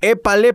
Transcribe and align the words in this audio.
Épale. 0.00 0.54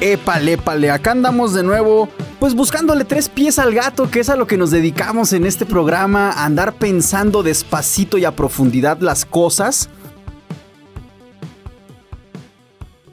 Épale, 0.00 0.52
épale. 0.54 0.90
Acá 0.90 1.12
andamos 1.12 1.54
de 1.54 1.62
nuevo, 1.62 2.08
pues 2.40 2.52
buscándole 2.56 3.04
tres 3.04 3.28
pies 3.28 3.60
al 3.60 3.72
gato, 3.72 4.10
que 4.10 4.18
es 4.18 4.28
a 4.28 4.34
lo 4.34 4.48
que 4.48 4.56
nos 4.56 4.72
dedicamos 4.72 5.32
en 5.32 5.46
este 5.46 5.64
programa, 5.64 6.32
andar 6.32 6.72
pensando 6.72 7.44
despacito 7.44 8.18
y 8.18 8.24
a 8.24 8.32
profundidad 8.32 8.98
las 8.98 9.24
cosas. 9.24 9.88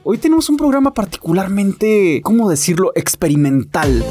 Hoy 0.03 0.17
tenemos 0.17 0.49
un 0.49 0.57
programa 0.57 0.91
particularmente, 0.91 2.21
¿cómo 2.23 2.49
decirlo?, 2.49 2.91
experimental. 2.95 4.03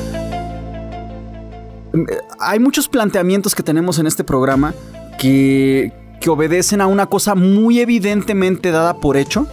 Mm, 1.92 2.02
eh, 2.02 2.18
Hay 2.38 2.60
muchos 2.60 2.88
planteamientos 2.88 3.52
que 3.52 3.64
tenemos 3.64 3.98
en 3.98 4.06
este 4.06 4.22
programa 4.22 4.74
que, 5.18 5.92
que 6.20 6.30
obedecen 6.30 6.82
a 6.82 6.86
una 6.86 7.06
cosa 7.06 7.34
muy 7.34 7.80
evidentemente 7.80 8.70
dada 8.70 9.00
por 9.00 9.16
hecho. 9.16 9.48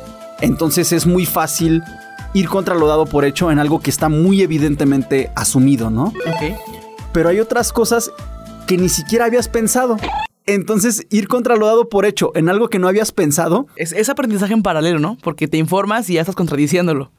Entonces 0.46 0.92
es 0.94 1.08
muy 1.08 1.26
fácil 1.26 1.82
ir 2.36 2.48
contra 2.50 2.76
lo 2.76 2.86
dado 2.88 3.08
por 3.08 3.26
hecho 3.26 3.50
en 3.52 3.58
algo 3.58 3.80
que 3.80 3.90
está 3.90 4.10
muy 4.10 4.42
evidentemente 4.44 5.32
asumido, 5.36 5.90
¿no? 5.90 6.06
Ok. 6.06 6.56
Pero 7.12 7.30
hay 7.30 7.40
otras 7.40 7.74
cosas 7.74 8.12
que 8.68 8.78
ni 8.78 8.90
siquiera 8.90 9.26
habías 9.26 9.48
pensado. 9.48 9.98
Entonces, 10.46 11.08
ir 11.10 11.28
contra 11.28 11.56
lo 11.56 11.66
dado 11.66 11.90
por 11.90 12.06
hecho 12.06 12.32
en 12.36 12.50
algo 12.50 12.70
que 12.70 12.78
no 12.78 12.88
habías 12.88 13.12
pensado, 13.12 13.66
Es, 13.76 13.92
es 13.92 14.10
aprendizaje 14.10 14.54
en 14.54 14.62
paralelo, 14.62 15.00
¿no? 15.00 15.18
Porque 15.24 15.48
te 15.48 15.58
informas 15.58 16.08
y 16.10 16.14
ya 16.14 16.22
estás 16.22 16.36
contradiciéndolo. 16.36 17.12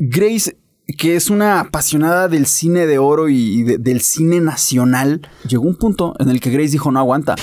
Grace, 0.00 0.58
que 0.98 1.16
es 1.16 1.30
una 1.30 1.60
apasionada 1.60 2.28
del 2.28 2.44
cine 2.44 2.84
de 2.86 2.98
oro 2.98 3.30
y 3.30 3.62
de- 3.62 3.78
del 3.78 4.02
cine 4.02 4.40
nacional, 4.40 5.22
llegó 5.48 5.64
un 5.64 5.76
punto 5.76 6.12
en 6.18 6.28
el 6.28 6.40
que 6.40 6.50
Grace 6.50 6.72
dijo, 6.72 6.90
no 6.92 6.98
aguanta. 6.98 7.36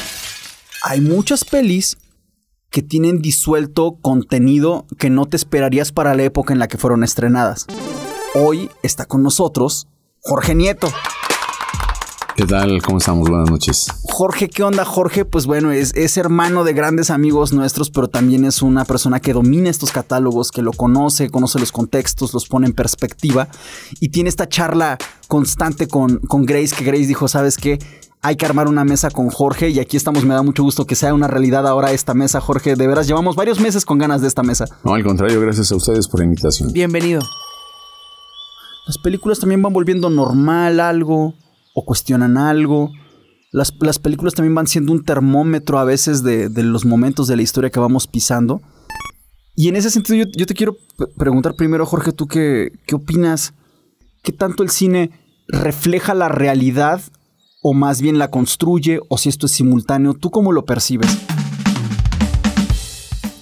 Hay 0.84 1.02
muchas 1.02 1.44
pelis 1.44 1.98
que 2.74 2.82
tienen 2.82 3.22
disuelto 3.22 4.00
contenido 4.02 4.88
que 4.98 5.12
no 5.12 5.28
te 5.28 5.38
esperarías 5.38 5.92
para 5.92 6.16
la 6.16 6.24
época 6.24 6.54
en 6.54 6.60
la 6.60 6.68
que 6.68 6.80
fueron 6.80 7.04
estrenadas. 7.04 7.68
Hoy 8.34 8.72
está 8.82 9.06
con 9.06 9.22
nosotros 9.22 9.88
Jorge 10.22 10.56
Nieto. 10.56 10.92
¿Qué 12.36 12.48
tal? 12.48 12.82
¿Cómo 12.82 12.98
estamos? 12.98 13.30
Buenas 13.30 13.52
noches. 13.52 13.86
Jorge, 14.06 14.50
¿qué 14.50 14.64
onda, 14.64 14.86
Jorge? 14.86 15.24
Pues 15.24 15.46
bueno, 15.46 15.72
es, 15.72 15.94
es 15.94 16.18
hermano 16.18 16.64
de 16.64 16.74
grandes 16.74 17.12
amigos 17.12 17.54
nuestros, 17.54 17.92
pero 17.92 18.08
también 18.08 18.44
es 18.44 18.64
una 18.64 18.86
persona 18.86 19.20
que 19.20 19.34
domina 19.34 19.70
estos 19.70 19.92
catálogos, 19.92 20.50
que 20.50 20.64
lo 20.64 20.74
conoce, 20.74 21.30
conoce 21.30 21.60
los 21.60 21.72
contextos, 21.72 22.34
los 22.34 22.48
pone 22.48 22.66
en 22.66 22.74
perspectiva 22.74 23.50
y 24.00 24.10
tiene 24.10 24.30
esta 24.30 24.50
charla 24.50 24.98
constante 25.28 25.88
con, 25.88 26.18
con 26.18 26.48
Grace, 26.48 26.76
que 26.76 26.84
Grace 26.84 27.06
dijo, 27.06 27.28
¿sabes 27.28 27.56
qué? 27.56 27.78
Hay 28.26 28.38
que 28.38 28.46
armar 28.46 28.70
una 28.70 28.86
mesa 28.86 29.12
con 29.12 29.28
Jorge 29.28 29.70
y 29.70 29.82
aquí 29.82 29.98
estamos, 29.98 30.24
me 30.24 30.34
da 30.34 30.42
mucho 30.42 30.64
gusto 30.64 30.86
que 30.86 30.96
sea 30.96 31.14
una 31.14 31.28
realidad 31.28 31.68
ahora 31.68 31.92
esta 31.92 32.14
mesa, 32.14 32.40
Jorge. 32.40 32.78
De 32.78 32.88
veras, 32.88 33.06
llevamos 33.06 33.36
varios 33.36 33.60
meses 33.60 33.84
con 33.84 33.98
ganas 33.98 34.22
de 34.22 34.30
esta 34.30 34.44
mesa. 34.44 34.64
No, 34.86 34.94
al 34.94 35.04
contrario, 35.04 35.42
gracias 35.42 35.74
a 35.74 35.76
ustedes 35.76 36.08
por 36.08 36.22
la 36.22 36.28
invitación. 36.28 36.72
Bienvenido. 36.72 37.22
Las 38.88 38.98
películas 38.98 39.40
también 39.40 39.62
van 39.62 39.74
volviendo 39.74 40.10
normal 40.10 40.80
algo 40.80 41.34
o 41.76 41.86
cuestionan 41.86 42.38
algo. 42.38 42.92
Las, 43.52 43.74
las 43.82 44.00
películas 44.00 44.36
también 44.36 44.56
van 44.56 44.68
siendo 44.68 44.94
un 44.94 45.04
termómetro 45.04 45.78
a 45.78 45.84
veces 45.84 46.24
de, 46.24 46.48
de 46.48 46.64
los 46.64 46.86
momentos 46.86 47.28
de 47.28 47.36
la 47.36 47.42
historia 47.42 47.72
que 47.72 47.82
vamos 47.82 48.08
pisando. 48.08 48.62
Y 49.54 49.68
en 49.68 49.76
ese 49.76 49.90
sentido 49.90 50.24
yo, 50.24 50.32
yo 50.34 50.46
te 50.46 50.54
quiero 50.54 50.78
preguntar 51.18 51.56
primero, 51.56 51.86
Jorge, 51.86 52.14
¿tú 52.14 52.28
qué, 52.28 52.72
qué 52.88 52.96
opinas? 52.96 53.54
¿Qué 54.24 54.32
tanto 54.32 54.64
el 54.64 54.70
cine 54.70 55.12
refleja 55.50 56.14
la 56.14 56.30
realidad 56.30 57.02
o 57.64 57.74
más 57.74 58.02
bien 58.02 58.20
la 58.20 58.30
construye 58.30 59.00
o 59.10 59.18
si 59.18 59.30
esto 59.30 59.48
es 59.48 59.54
simultáneo? 59.54 60.14
¿Tú 60.14 60.30
cómo 60.30 60.52
lo 60.52 60.66
percibes? 60.66 61.10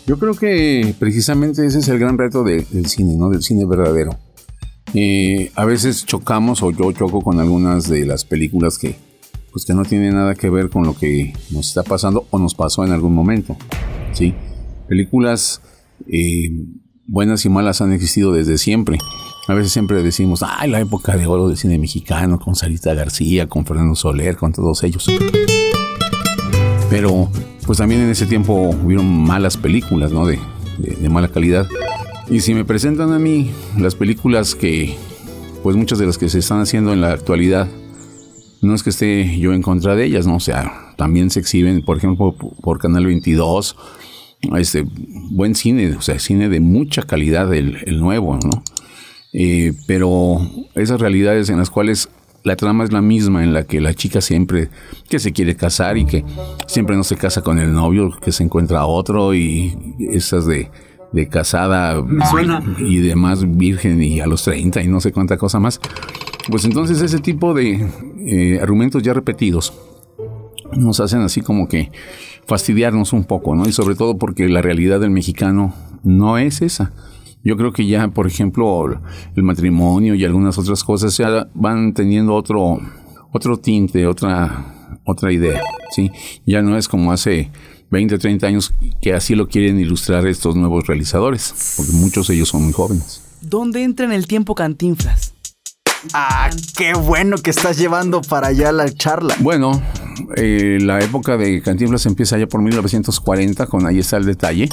Yo 0.08 0.18
creo 0.18 0.34
que 0.34 0.96
precisamente 1.00 1.66
ese 1.66 1.80
es 1.80 1.88
el 1.88 2.00
gran 2.00 2.18
reto 2.18 2.44
de- 2.44 2.66
del 2.72 2.86
cine, 2.88 3.16
¿no? 3.16 3.30
Del 3.30 3.44
cine 3.44 3.66
verdadero. 3.66 4.18
Eh, 4.94 5.52
a 5.56 5.64
veces 5.66 6.06
chocamos 6.06 6.62
o 6.64 6.72
yo 6.72 6.92
choco 6.92 7.22
con 7.22 7.40
algunas 7.40 7.88
de 7.88 8.06
las 8.06 8.26
películas 8.26 8.78
que, 8.78 8.96
pues 9.54 9.64
que 9.66 9.74
no 9.74 9.84
tienen 9.84 10.16
nada 10.16 10.36
que 10.36 10.50
ver 10.50 10.70
con 10.70 10.84
lo 10.86 10.98
que 10.98 11.34
nos 11.52 11.68
está 11.70 11.84
pasando 11.84 12.28
o 12.30 12.40
nos 12.40 12.56
pasó 12.56 12.86
en 12.86 12.92
algún 12.92 13.14
momento, 13.14 13.56
¿sí? 14.14 14.34
Películas 14.90 15.62
eh, 16.08 16.50
buenas 17.08 17.46
y 17.46 17.50
malas 17.50 17.82
han 17.82 17.94
existido 17.94 18.34
desde 18.34 18.58
siempre. 18.58 18.98
A 19.52 19.54
veces 19.54 19.74
siempre 19.74 20.02
decimos, 20.02 20.44
ay, 20.48 20.70
la 20.70 20.80
época 20.80 21.18
de 21.18 21.26
oro 21.26 21.50
del 21.50 21.58
cine 21.58 21.78
mexicano, 21.78 22.40
con 22.40 22.56
Sarita 22.56 22.94
García, 22.94 23.50
con 23.50 23.66
Fernando 23.66 23.96
Soler, 23.96 24.38
con 24.38 24.54
todos 24.54 24.82
ellos. 24.84 25.08
Pero 26.90 27.30
pues 27.66 27.78
también 27.78 28.00
en 28.00 28.10
ese 28.10 28.26
tiempo 28.26 28.54
hubieron 28.54 29.06
malas 29.24 29.58
películas, 29.58 30.12
¿no? 30.14 30.26
De, 30.26 30.40
de- 30.78 30.96
de 30.96 31.10
mala 31.10 31.28
calidad. 31.28 31.68
Y 32.30 32.40
si 32.40 32.54
me 32.54 32.64
presentan 32.64 33.12
a 33.12 33.20
mí 33.20 33.52
las 33.78 33.96
películas 33.96 34.56
que, 34.56 34.96
pues 35.64 35.76
muchas 35.76 36.00
de 36.00 36.06
las 36.06 36.18
que 36.18 36.30
se 36.30 36.40
están 36.40 36.62
haciendo 36.62 36.94
en 36.94 37.02
la 37.02 37.12
actualidad, 37.12 37.68
no 38.62 38.74
es 38.74 38.84
que 38.84 38.90
esté 38.92 39.38
yo 39.38 39.52
en 39.52 39.62
contra 39.62 39.96
de 39.98 40.06
ellas, 40.06 40.28
¿no? 40.28 40.38
O 40.38 40.40
sea, 40.40 40.94
también 40.96 41.30
se 41.30 41.42
exhiben, 41.42 41.82
por 41.84 41.98
ejemplo, 41.98 42.34
por, 42.34 42.80
Canal 42.80 43.06
22, 43.06 43.76
este, 44.56 44.86
buen 45.30 45.56
cine, 45.56 45.94
o 45.98 46.02
sea, 46.02 46.20
cine 46.20 46.48
de 46.48 46.62
mucha 46.62 47.02
calidad, 47.02 47.54
el, 47.54 47.80
el 47.86 48.00
nuevo, 48.00 48.36
¿no? 48.38 48.64
Eh, 49.34 49.74
pero 49.88 50.40
esas 50.76 51.00
realidades 51.00 51.50
en 51.50 51.58
las 51.58 51.70
cuales 51.70 52.10
la 52.44 52.56
trama 52.56 52.84
es 52.84 52.92
la 52.92 53.02
misma, 53.02 53.44
en 53.44 53.54
la 53.54 53.64
que 53.64 53.80
la 53.80 53.94
chica 53.94 54.20
siempre 54.22 54.70
que 55.10 55.20
se 55.20 55.32
quiere 55.32 55.56
casar 55.56 55.98
y 55.98 56.06
que 56.06 56.26
siempre 56.68 56.96
no 56.96 57.04
se 57.04 57.16
casa 57.16 57.42
con 57.42 57.60
el 57.60 57.72
novio, 57.74 58.12
que 58.20 58.32
se 58.32 58.44
encuentra 58.44 58.86
otro 58.86 59.34
y 59.34 59.78
esas 60.12 60.46
de, 60.48 60.72
de 61.12 61.28
casada 61.28 62.04
y 62.80 62.98
demás 62.98 63.58
virgen 63.58 64.02
y 64.02 64.20
a 64.20 64.28
los 64.28 64.44
30 64.44 64.82
y 64.82 64.88
no 64.88 65.00
sé 65.02 65.12
cuánta 65.12 65.38
cosa 65.38 65.60
más. 65.60 65.80
Pues 66.50 66.66
entonces 66.66 67.02
ese 67.02 67.20
tipo 67.20 67.54
de 67.54 67.88
eh, 68.26 68.60
argumentos 68.62 69.04
ya 69.04 69.14
repetidos 69.14 69.74
nos 70.76 71.00
hacen 71.00 71.22
así 71.22 71.42
como 71.42 71.68
que 71.68 71.92
fastidiarnos 72.48 73.14
un 73.14 73.26
poco, 73.26 73.56
¿no? 73.56 73.68
Y 73.68 73.72
sobre 73.72 73.96
todo 73.96 74.18
porque 74.18 74.48
la 74.48 74.62
realidad 74.62 75.00
del 75.00 75.12
mexicano 75.12 75.74
no 76.04 76.38
es 76.38 76.62
esa. 76.62 76.92
Yo 77.44 77.58
creo 77.58 77.74
que 77.74 77.88
ya, 77.88 78.08
por 78.10 78.28
ejemplo, 78.28 79.02
el 79.36 79.44
matrimonio 79.44 80.16
y 80.16 80.24
algunas 80.26 80.58
otras 80.58 80.84
cosas 80.84 81.18
ya 81.18 81.48
van 81.54 81.94
teniendo 81.94 82.36
otro, 82.36 82.80
otro 83.32 83.58
tinte, 83.58 84.06
otra, 84.06 85.00
otra 85.06 85.32
idea, 85.32 85.62
¿sí? 85.90 86.12
Ya 86.46 86.62
no 86.62 86.78
es 86.78 86.88
como 86.88 87.12
hace 87.12 87.50
20, 87.90 88.20
30 88.20 88.48
años 88.48 88.74
que 89.02 89.14
así 89.14 89.36
lo 89.36 89.48
quieren 89.48 89.80
ilustrar 89.80 90.28
estos 90.28 90.56
nuevos 90.56 90.88
realizadores, 90.88 91.74
porque 91.78 91.92
muchos 91.94 92.28
de 92.28 92.36
ellos 92.36 92.50
son 92.50 92.64
muy 92.64 92.74
jóvenes. 92.74 93.24
¿Dónde 93.42 93.84
entra 93.84 94.06
en 94.06 94.12
el 94.12 94.28
tiempo 94.28 94.54
Cantinflas? 94.54 95.34
Ah, 96.14 96.50
qué 96.78 96.94
bueno 96.94 97.38
que 97.38 97.52
estás 97.52 97.78
llevando 97.78 98.22
para 98.22 98.48
allá 98.48 98.72
la 98.72 98.92
charla. 98.92 99.36
Bueno, 99.40 99.82
eh, 100.36 100.80
la 100.82 101.00
época 101.00 101.38
de 101.38 101.62
Cantinflas 101.62 102.06
empieza 102.06 102.38
ya 102.38 102.48
por 102.48 102.62
1940, 102.62 103.66
con 103.68 103.86
Ahí 103.86 104.00
está 104.00 104.18
el 104.18 104.26
detalle. 104.26 104.70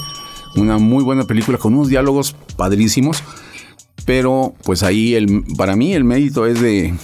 Una 0.57 0.79
muy 0.79 1.05
buena 1.05 1.25
película 1.25 1.59
con 1.59 1.75
unos 1.75 1.89
diálogos 1.89 2.35
padrísimos. 2.57 3.23
Pero 4.05 4.55
pues 4.65 4.83
ahí 4.83 5.15
el, 5.15 5.45
para 5.57 5.77
mí 5.77 5.93
el 5.93 6.05
mérito 6.05 6.47
es 6.47 6.61
de, 6.61 6.95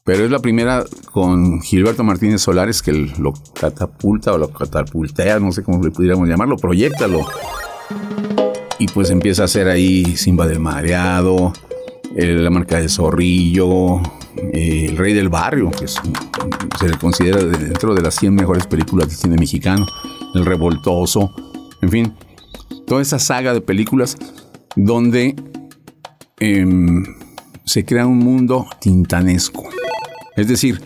Pero 0.03 0.23
es 0.25 0.29
la 0.31 0.40
primera 0.40 0.84
con 1.11 1.61
Gilberto 1.61 2.03
Martínez 2.03 2.41
Solares 2.41 2.82
que 2.84 2.91
lo 2.93 3.34
catapulta 3.59 4.34
o 4.34 4.37
lo 4.37 4.49
catapultea, 4.49 5.40
no 5.40 5.52
sé 5.52 5.64
cómo 5.64 5.82
le 5.84 5.90
pudiéramos 5.91 6.28
llamarlo, 6.29 6.58
proyectalo. 6.58 7.22
Y 8.78 8.87
pues 8.87 9.09
empieza 9.09 9.43
a 9.43 9.46
hacer 9.46 9.67
ahí 9.67 10.05
Simba 10.16 10.46
del 10.47 10.59
Mareado, 10.59 11.53
eh, 12.16 12.28
La 12.35 12.49
Marca 12.52 12.79
de 12.79 12.90
Zorrillo, 12.90 13.99
eh, 14.53 14.88
El 14.90 14.97
Rey 14.97 15.14
del 15.14 15.29
Barrio, 15.29 15.72
que 15.72 15.88
se 15.88 16.02
le 16.88 16.97
considera 16.99 17.38
de- 17.43 17.58
dentro 17.58 17.96
de 17.96 18.02
las 18.02 18.16
100 18.16 18.35
mejores 18.35 18.67
películas 18.67 19.08
del 19.08 19.17
cine 19.17 19.38
mexicano, 19.38 19.88
El 20.35 20.46
Revoltoso, 20.46 21.34
en 21.81 21.90
fin, 21.90 22.14
toda 22.85 23.02
esa 23.02 23.17
saga 23.17 23.53
de 23.53 23.61
películas 23.61 24.17
donde 24.76 25.35
em, 26.40 27.03
se 27.66 27.84
crea 27.85 28.06
un 28.08 28.20
mundo 28.20 28.67
tintanesco. 28.79 29.64
Es 30.35 30.47
decir, 30.47 30.82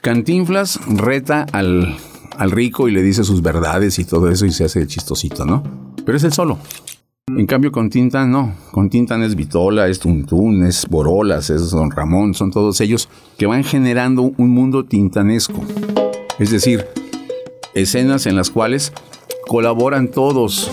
Cantinflas 0.00 0.80
reta 0.86 1.46
al, 1.52 1.96
al 2.36 2.50
rico 2.50 2.88
y 2.88 2.92
le 2.92 3.02
dice 3.02 3.24
sus 3.24 3.42
verdades 3.42 3.98
y 3.98 4.04
todo 4.04 4.28
eso 4.30 4.46
y 4.46 4.52
se 4.52 4.64
hace 4.64 4.86
chistosito, 4.86 5.44
¿no? 5.44 5.62
Pero 6.04 6.16
es 6.16 6.24
el 6.24 6.32
solo. 6.32 6.58
En 7.28 7.46
cambio 7.46 7.70
con 7.70 7.88
Tintan 7.88 8.32
no, 8.32 8.52
con 8.72 8.90
Tintan 8.90 9.22
es 9.22 9.36
Vitola, 9.36 9.86
es 9.86 10.00
Tuntún, 10.00 10.66
es 10.66 10.86
Borolas, 10.88 11.50
es 11.50 11.70
Don 11.70 11.90
Ramón, 11.90 12.34
son 12.34 12.50
todos 12.50 12.80
ellos 12.80 13.08
que 13.38 13.46
van 13.46 13.62
generando 13.62 14.22
un 14.36 14.50
mundo 14.50 14.84
tintanesco. 14.84 15.62
Es 16.40 16.50
decir, 16.50 16.84
escenas 17.74 18.26
en 18.26 18.34
las 18.34 18.50
cuales 18.50 18.92
colaboran 19.46 20.08
todos, 20.08 20.68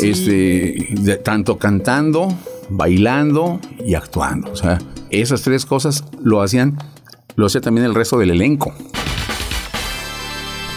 este, 0.00 0.88
de- 0.90 1.16
tanto 1.16 1.56
cantando, 1.56 2.28
bailando 2.72 3.60
y 3.84 3.94
actuando. 3.94 4.50
O 4.50 4.56
sea, 4.56 4.78
esas 5.10 5.42
tres 5.42 5.66
cosas 5.66 6.04
lo 6.22 6.42
hacían, 6.42 6.78
lo 7.36 7.46
hacía 7.46 7.60
también 7.60 7.86
el 7.86 7.94
resto 7.94 8.18
del 8.18 8.30
elenco. 8.30 8.74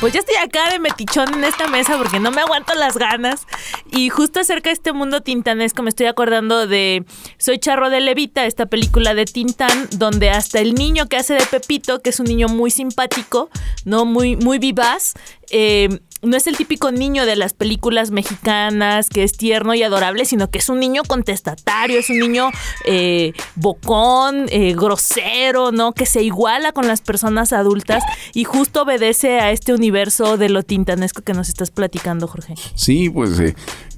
Pues 0.01 0.13
ya 0.13 0.19
estoy 0.19 0.36
acá 0.36 0.69
de 0.69 0.77
metichón 0.77 1.33
en 1.33 1.44
esta 1.45 1.68
mesa 1.68 1.97
porque 1.97 2.19
no 2.19 2.30
me 2.30 2.42
aguanto 2.42 2.75
las 2.75 2.97
ganas. 2.97 3.47
Y 3.92 4.09
justo 4.09 4.42
acerca 4.42 4.69
de 4.69 4.74
este 4.74 4.92
mundo 4.92 5.21
tintanesco 5.21 5.81
me 5.83 5.89
estoy 5.89 6.07
acordando 6.07 6.68
de 6.68 7.06
Soy 7.38 7.59
Charro 7.59 7.89
de 7.89 8.01
Levita, 8.01 8.45
esta 8.45 8.65
película 8.65 9.13
de 9.13 9.25
Tintán, 9.25 9.88
donde 9.98 10.30
hasta 10.30 10.59
el 10.59 10.75
niño 10.75 11.07
que 11.07 11.18
hace 11.18 11.33
de 11.33 11.45
Pepito, 11.45 12.01
que 12.01 12.09
es 12.09 12.19
un 12.19 12.25
niño 12.25 12.50
muy 12.50 12.71
simpático, 12.71 13.50
no 13.86 14.06
muy, 14.06 14.36
muy 14.36 14.59
vivaz, 14.59 15.13
eh, 15.50 16.01
no 16.25 16.38
es 16.38 16.48
el 16.48 16.57
típico 16.57 16.92
niño 16.92 17.25
de 17.25 17.36
las 17.36 17.54
películas 17.54 18.12
mexicanas 18.12 19.10
que 19.10 19.24
es 19.24 19.33
tierno 19.33 19.74
y 19.75 19.83
adorable, 19.83 20.25
sino 20.25 20.50
que 20.50 20.60
es 20.60 20.69
un 20.69 20.80
niño 20.80 21.04
contestatario, 21.07 22.00
es 22.00 22.10
un 22.10 22.19
niño 22.19 22.50
eh, 22.86 23.33
bocón, 23.56 24.45
eh, 24.50 24.74
grosero, 24.75 25.72
¿no? 25.72 25.94
Que 25.94 26.06
se 26.06 26.24
iguala 26.24 26.72
con 26.72 26.88
las 26.88 27.01
personas 27.01 27.54
adultas 27.54 28.04
y 28.33 28.44
justo 28.44 28.83
obedece 28.83 29.39
a 29.39 29.51
este 29.51 29.74
universo 29.74 30.38
de 30.38 30.50
lo 30.50 30.63
tintanesco 30.63 31.22
que 31.22 31.33
nos 31.33 31.50
estás 31.50 31.72
platicando, 31.72 32.27
Jorge. 32.27 32.56
Sí, 32.75 33.10
pues 33.10 33.39
eh, 33.39 33.56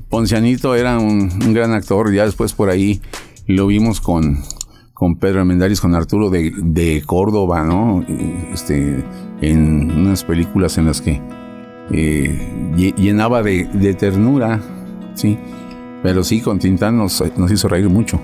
Poncianito 0.10 0.76
era 0.76 0.98
un, 1.00 1.54
gran 1.54 1.74
actor. 1.74 2.14
Ya 2.14 2.26
después 2.26 2.54
por 2.54 2.70
ahí 2.70 3.02
lo 3.46 3.68
vimos 3.68 4.02
con, 4.02 4.44
con 4.94 5.18
Pedro 5.18 5.40
Armendáriz, 5.40 5.82
con 5.82 5.96
Arturo 5.96 6.30
de, 6.30 6.52
de 6.56 7.04
Córdoba, 7.06 7.64
¿no? 7.64 8.06
Este, 8.54 9.04
en 9.42 9.92
unas 9.92 10.24
películas 10.24 10.78
en 10.78 10.86
las 10.86 11.02
que 11.02 11.22
eh, 11.92 12.72
lle- 12.76 12.96
llenaba 12.96 13.44
de, 13.44 13.66
de 13.66 13.94
ternura, 13.94 14.62
sí. 15.16 15.38
Pero 16.04 16.24
sí, 16.24 16.42
con 16.42 16.60
Tintán 16.60 16.98
nos, 16.98 17.24
nos 17.38 17.52
hizo 17.52 17.68
reír 17.68 17.90
mucho. 17.90 18.20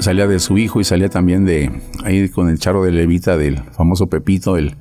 Salía 0.00 0.26
de 0.26 0.40
su 0.40 0.58
hijo 0.58 0.80
y 0.80 0.84
salía 0.84 1.08
también 1.08 1.44
de 1.44 1.70
ahí 2.04 2.28
con 2.28 2.48
el 2.48 2.58
charro 2.58 2.84
de 2.84 2.90
Levita 2.92 3.36
del 3.36 3.58
famoso 3.72 4.08
Pepito, 4.08 4.56
el 4.56 4.76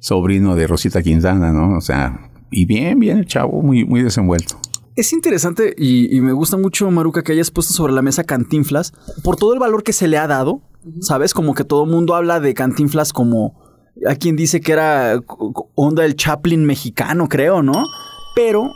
sobrino 0.00 0.54
de 0.54 0.66
Rosita 0.66 1.02
Quintana, 1.02 1.52
¿no? 1.52 1.76
O 1.76 1.80
sea, 1.80 2.30
y 2.50 2.66
bien, 2.66 2.98
bien 2.98 3.18
el 3.18 3.26
chavo, 3.26 3.62
muy, 3.62 3.84
muy 3.84 4.02
desenvuelto. 4.02 4.58
Es 4.94 5.12
interesante 5.12 5.74
y, 5.78 6.14
y 6.14 6.20
me 6.20 6.32
gusta 6.32 6.56
mucho, 6.56 6.90
Maruca, 6.90 7.22
que 7.22 7.32
hayas 7.32 7.50
puesto 7.50 7.72
sobre 7.72 7.92
la 7.92 8.02
mesa 8.02 8.24
Cantinflas 8.24 8.92
por 9.24 9.36
todo 9.36 9.54
el 9.54 9.58
valor 9.58 9.82
que 9.82 9.92
se 9.92 10.06
le 10.08 10.18
ha 10.18 10.26
dado. 10.26 10.60
¿Sabes? 11.00 11.34
Como 11.34 11.54
que 11.54 11.64
todo 11.64 11.84
el 11.84 11.90
mundo 11.90 12.14
habla 12.14 12.40
de 12.40 12.54
Cantinflas 12.54 13.12
como 13.12 13.54
a 14.06 14.16
quien 14.16 14.36
dice 14.36 14.60
que 14.60 14.72
era 14.72 15.20
onda 15.74 16.02
del 16.02 16.16
Chaplin 16.16 16.64
mexicano, 16.64 17.28
creo, 17.28 17.62
¿no? 17.62 17.84
Pero 18.34 18.72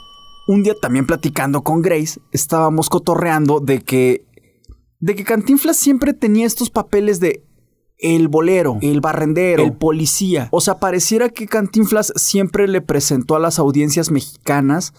un 0.49 0.63
día 0.63 0.75
también 0.81 1.07
platicando 1.07 1.63
con 1.63 1.83
Grace, 1.83 2.21
estábamos 2.33 2.89
cotorreando 2.89 3.61
de 3.61 3.81
que 3.81 4.27
de 4.99 5.17
que 5.17 5.25
Cantinflas 5.25 5.77
siempre 5.77 6.15
tenía 6.15 6.47
estos 6.47 6.71
papeles 6.71 7.19
de 7.19 7.45
el 7.99 8.29
bolero, 8.29 8.79
el 8.83 9.01
barrendero, 9.01 9.65
el 9.65 9.73
policía. 9.73 10.49
O 10.51 10.61
sea, 10.61 10.79
pareciera 10.79 11.29
que 11.29 11.47
Cantinflas 11.47 12.13
siempre 12.17 12.69
le 12.69 12.81
presentó 12.81 13.37
a 13.37 13.41
las 13.41 13.59
audiencias 13.59 14.11
mexicanas 14.11 14.93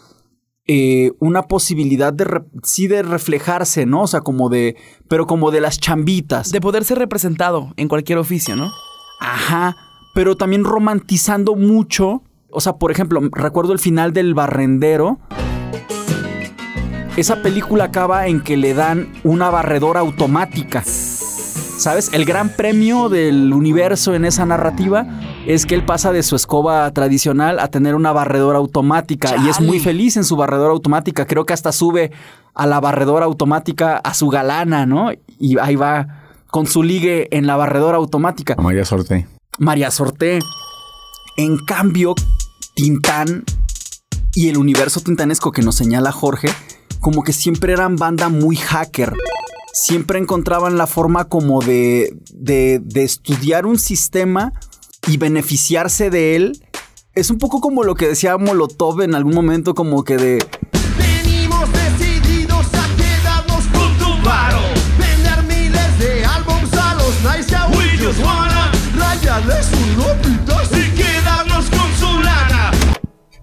eh, 0.66 1.12
una 1.20 1.44
posibilidad 1.44 2.14
de 2.14 2.26
sí 2.64 2.88
de 2.88 3.04
reflejarse, 3.04 3.86
¿no? 3.86 4.04
O 4.04 4.08
sea, 4.08 4.22
como 4.22 4.48
de, 4.48 4.78
pero 5.10 5.28
como 5.28 5.52
de 5.52 5.60
las 5.60 5.80
chambitas. 5.80 6.52
De 6.52 6.62
poder 6.62 6.86
ser 6.86 6.98
representado 6.98 7.74
en 7.76 7.90
cualquier 7.90 8.18
oficio, 8.18 8.56
¿no? 8.56 8.72
Ajá, 9.20 9.76
pero 10.14 10.38
también 10.38 10.64
romantizando 10.64 11.56
mucho. 11.56 12.22
O 12.50 12.62
sea, 12.62 12.74
por 12.74 12.92
ejemplo, 12.92 13.20
recuerdo 13.32 13.74
el 13.74 13.80
final 13.80 14.14
del 14.14 14.34
Barrendero. 14.34 15.20
Esa 17.18 17.42
película 17.42 17.86
acaba 17.86 18.28
en 18.28 18.42
que 18.42 18.58
le 18.58 18.74
dan 18.74 19.12
una 19.24 19.50
barredora 19.50 20.00
automática. 20.00 20.84
¿Sabes? 20.86 22.14
El 22.14 22.26
gran 22.26 22.50
premio 22.50 23.10
del 23.10 23.52
universo 23.52 24.14
en 24.14 24.26
esa 24.26 24.46
narrativa 24.46 25.06
es 25.46 25.66
que 25.66 25.76
él 25.76 25.84
pasa 25.84 26.12
de 26.12 26.24
su 26.24 26.36
escoba 26.36 26.90
tradicional 26.92 27.60
a 27.60 27.68
tener 27.68 27.96
una 27.96 28.14
barredora 28.14 28.60
automática 28.60 29.36
y 29.44 29.50
es 29.50 29.60
muy 29.60 29.80
feliz 29.80 30.16
en 30.16 30.24
su 30.24 30.36
barredora 30.38 30.72
automática. 30.72 31.26
Creo 31.26 31.46
que 31.46 31.54
hasta 31.54 31.72
sube 31.72 32.12
a 32.54 32.68
la 32.68 32.80
barredora 32.80 33.26
automática 33.26 33.98
a 33.98 34.14
su 34.14 34.30
galana, 34.30 34.86
¿no? 34.86 35.12
Y 35.40 35.58
ahí 35.60 35.76
va 35.76 36.08
con 36.48 36.68
su 36.68 36.84
ligue 36.84 37.28
en 37.36 37.48
la 37.48 37.58
barredora 37.58 37.98
automática. 37.98 38.56
A 38.58 38.62
María 38.62 38.86
Sorte. 38.86 39.28
María 39.60 39.92
Sorté. 39.92 40.40
En 41.38 41.58
cambio, 41.58 42.16
Tintán 42.76 43.44
y 44.34 44.50
el 44.50 44.58
universo 44.58 45.00
tintanesco 45.02 45.52
que 45.52 45.62
nos 45.62 45.76
señala 45.76 46.12
Jorge, 46.12 46.50
como 47.00 47.24
que 47.24 47.34
siempre 47.34 47.74
eran 47.74 47.96
banda 47.96 48.30
muy 48.30 48.56
hacker. 48.56 49.14
Siempre 49.74 50.20
encontraban 50.20 50.78
la 50.78 50.88
forma 50.88 51.26
como 51.26 51.62
de, 51.62 52.16
de, 52.34 52.80
de 52.84 53.04
estudiar 53.04 53.66
un 53.66 53.80
sistema 53.80 54.54
y 55.08 55.18
beneficiarse 55.18 56.10
de 56.10 56.36
él. 56.36 56.66
Es 57.14 57.30
un 57.30 57.38
poco 57.38 57.60
como 57.62 57.84
lo 57.84 57.96
que 57.96 58.08
decía 58.08 58.38
Molotov 58.38 59.02
en 59.02 59.16
algún 59.16 59.34
momento, 59.34 59.74
como 59.74 60.04
que 60.04 60.18
de 60.18 60.46
Venimos 60.98 61.70
decididos 61.72 62.66
a 62.74 62.96
quedarnos 62.96 63.64
con 63.66 63.98
tu. 63.98 64.14
Vender 64.98 65.44
miles 65.44 66.00
de 66.00 66.26
álbums 66.26 66.74
a 66.74 66.96
los 66.96 67.14
nice 67.22 67.56
a 69.34 69.40
We 69.40 69.46
just 69.46 69.74
wanna 69.74 69.74
rayarles 69.74 69.74
un 69.74 69.98
lopitas 69.98 70.72
y 70.72 70.92
quedarnos 70.96 71.70
con 71.70 71.92
su 71.98 72.24
lana. 72.24 72.72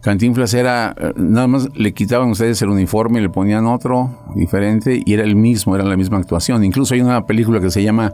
Cantinflas 0.00 0.54
era, 0.54 0.94
eh, 0.96 1.12
nada 1.16 1.46
más 1.46 1.69
le 1.75 1.92
quitaban 1.92 2.31
ustedes 2.31 2.62
el 2.62 2.69
uniforme 2.69 3.19
y 3.19 3.22
le 3.22 3.28
ponían 3.28 3.66
otro 3.66 4.10
diferente 4.34 5.02
y 5.04 5.12
era 5.12 5.25
el 5.25 5.37
mismo, 5.37 5.75
era 5.75 5.84
la 5.84 5.96
misma 5.96 6.19
actuación. 6.19 6.64
Incluso 6.64 6.94
hay 6.94 7.00
una 7.00 7.26
película 7.26 7.60
que 7.60 7.70
se 7.70 7.82
llama 7.82 8.12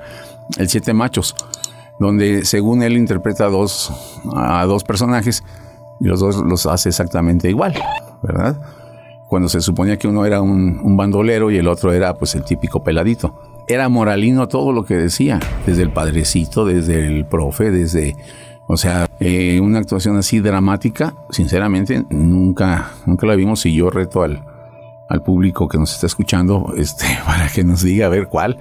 El 0.56 0.68
Siete 0.68 0.94
Machos, 0.94 1.34
donde 2.00 2.44
según 2.44 2.82
él 2.82 2.96
interpreta 2.96 3.44
a 3.44 3.50
dos, 3.50 3.92
a 4.34 4.64
dos 4.64 4.82
personajes 4.82 5.44
y 6.00 6.06
los 6.06 6.20
dos 6.20 6.36
los 6.36 6.66
hace 6.66 6.88
exactamente 6.88 7.48
igual, 7.48 7.74
¿verdad? 8.22 8.60
Cuando 9.28 9.48
se 9.48 9.60
suponía 9.60 9.98
que 9.98 10.08
uno 10.08 10.24
era 10.24 10.40
un, 10.40 10.80
un 10.82 10.96
bandolero 10.96 11.50
y 11.50 11.58
el 11.58 11.68
otro 11.68 11.92
era 11.92 12.14
pues 12.14 12.34
el 12.34 12.44
típico 12.44 12.82
peladito. 12.82 13.55
Era 13.68 13.88
moralino 13.88 14.48
todo 14.48 14.72
lo 14.72 14.84
que 14.84 14.94
decía, 14.94 15.40
desde 15.66 15.82
el 15.82 15.90
padrecito, 15.90 16.64
desde 16.64 17.06
el 17.06 17.26
profe, 17.26 17.70
desde 17.70 18.16
o 18.68 18.76
sea, 18.76 19.08
eh, 19.20 19.60
una 19.60 19.78
actuación 19.78 20.16
así 20.16 20.40
dramática, 20.40 21.14
sinceramente, 21.30 22.04
nunca, 22.10 22.90
nunca 23.06 23.26
la 23.26 23.36
vimos 23.36 23.64
y 23.66 23.74
yo 23.74 23.90
reto 23.90 24.22
al, 24.22 24.44
al 25.08 25.22
público 25.22 25.68
que 25.68 25.78
nos 25.78 25.92
está 25.92 26.06
escuchando 26.06 26.74
este, 26.76 27.06
para 27.26 27.48
que 27.48 27.62
nos 27.64 27.82
diga 27.82 28.06
a 28.06 28.10
ver 28.10 28.26
cuál. 28.26 28.58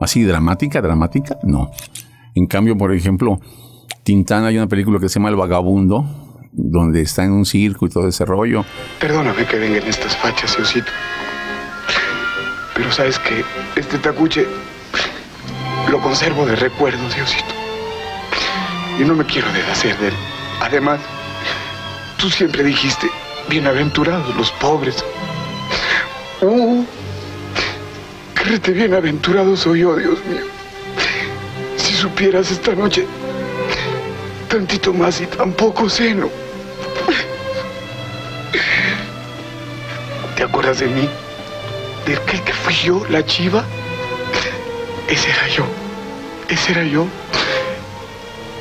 Así 0.00 0.24
dramática, 0.24 0.82
dramática, 0.82 1.38
no. 1.44 1.70
En 2.34 2.46
cambio, 2.46 2.76
por 2.76 2.92
ejemplo, 2.92 3.38
Tintán 4.02 4.44
hay 4.44 4.56
una 4.56 4.66
película 4.66 4.98
que 4.98 5.08
se 5.08 5.14
llama 5.14 5.28
El 5.28 5.36
Vagabundo, 5.36 6.04
donde 6.52 7.00
está 7.02 7.24
en 7.24 7.32
un 7.32 7.46
circo 7.46 7.86
y 7.86 7.90
todo 7.90 8.08
ese 8.08 8.24
rollo. 8.24 8.64
Perdóname 9.00 9.46
que 9.46 9.56
vengan 9.56 9.84
estas 9.86 10.16
fachas, 10.16 10.56
Diosito. 10.56 10.90
Pero 12.74 12.90
sabes 12.90 13.18
que 13.20 13.44
este 13.76 13.98
tacuche 13.98 14.46
lo 15.88 16.00
conservo 16.00 16.44
de 16.44 16.56
recuerdo, 16.56 17.08
Diosito. 17.14 17.54
Y 18.98 19.02
no 19.04 19.14
me 19.14 19.24
quiero 19.24 19.52
deshacer 19.52 19.96
de 19.98 20.08
él. 20.08 20.14
Además, 20.60 21.00
tú 22.16 22.30
siempre 22.30 22.64
dijiste, 22.64 23.08
bienaventurados 23.48 24.34
los 24.36 24.50
pobres. 24.52 25.04
Uh, 26.40 26.84
créete 28.34 28.72
bienaventurado 28.72 29.56
soy 29.56 29.80
yo, 29.80 29.96
Dios 29.96 30.18
mío. 30.26 30.42
Si 31.76 31.94
supieras 31.94 32.50
esta 32.50 32.74
noche, 32.74 33.06
tantito 34.48 34.92
más 34.92 35.20
y 35.20 35.26
tampoco 35.26 35.88
seno. 35.88 36.28
¿Te 40.36 40.42
acuerdas 40.42 40.80
de 40.80 40.86
mí? 40.88 41.08
¿De 42.06 42.16
aquel 42.16 42.42
que 42.42 42.52
fui 42.52 42.74
yo, 42.74 43.02
la 43.08 43.24
chiva? 43.24 43.64
Ese 45.08 45.30
era 45.30 45.48
yo. 45.48 45.64
Ese 46.48 46.72
era 46.72 46.84
yo. 46.84 47.06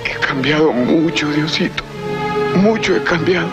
He 0.05 0.17
cambiado 0.25 0.71
mucho, 0.71 1.27
Diosito. 1.29 1.83
Mucho 2.55 2.95
he 2.95 3.03
cambiado. 3.03 3.49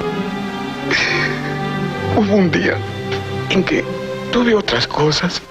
Hubo 2.16 2.34
un 2.34 2.50
día 2.52 2.76
en 3.48 3.64
que 3.64 3.84
tuve 4.32 4.54
otras 4.54 4.86
cosas. 4.86 5.42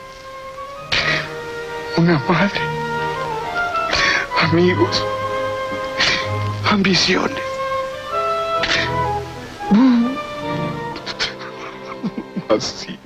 Una 1.97 2.17
madre. 2.29 2.61
Amigos. 4.41 5.03
Ambiciones. 6.71 7.43
Así. 12.49 12.97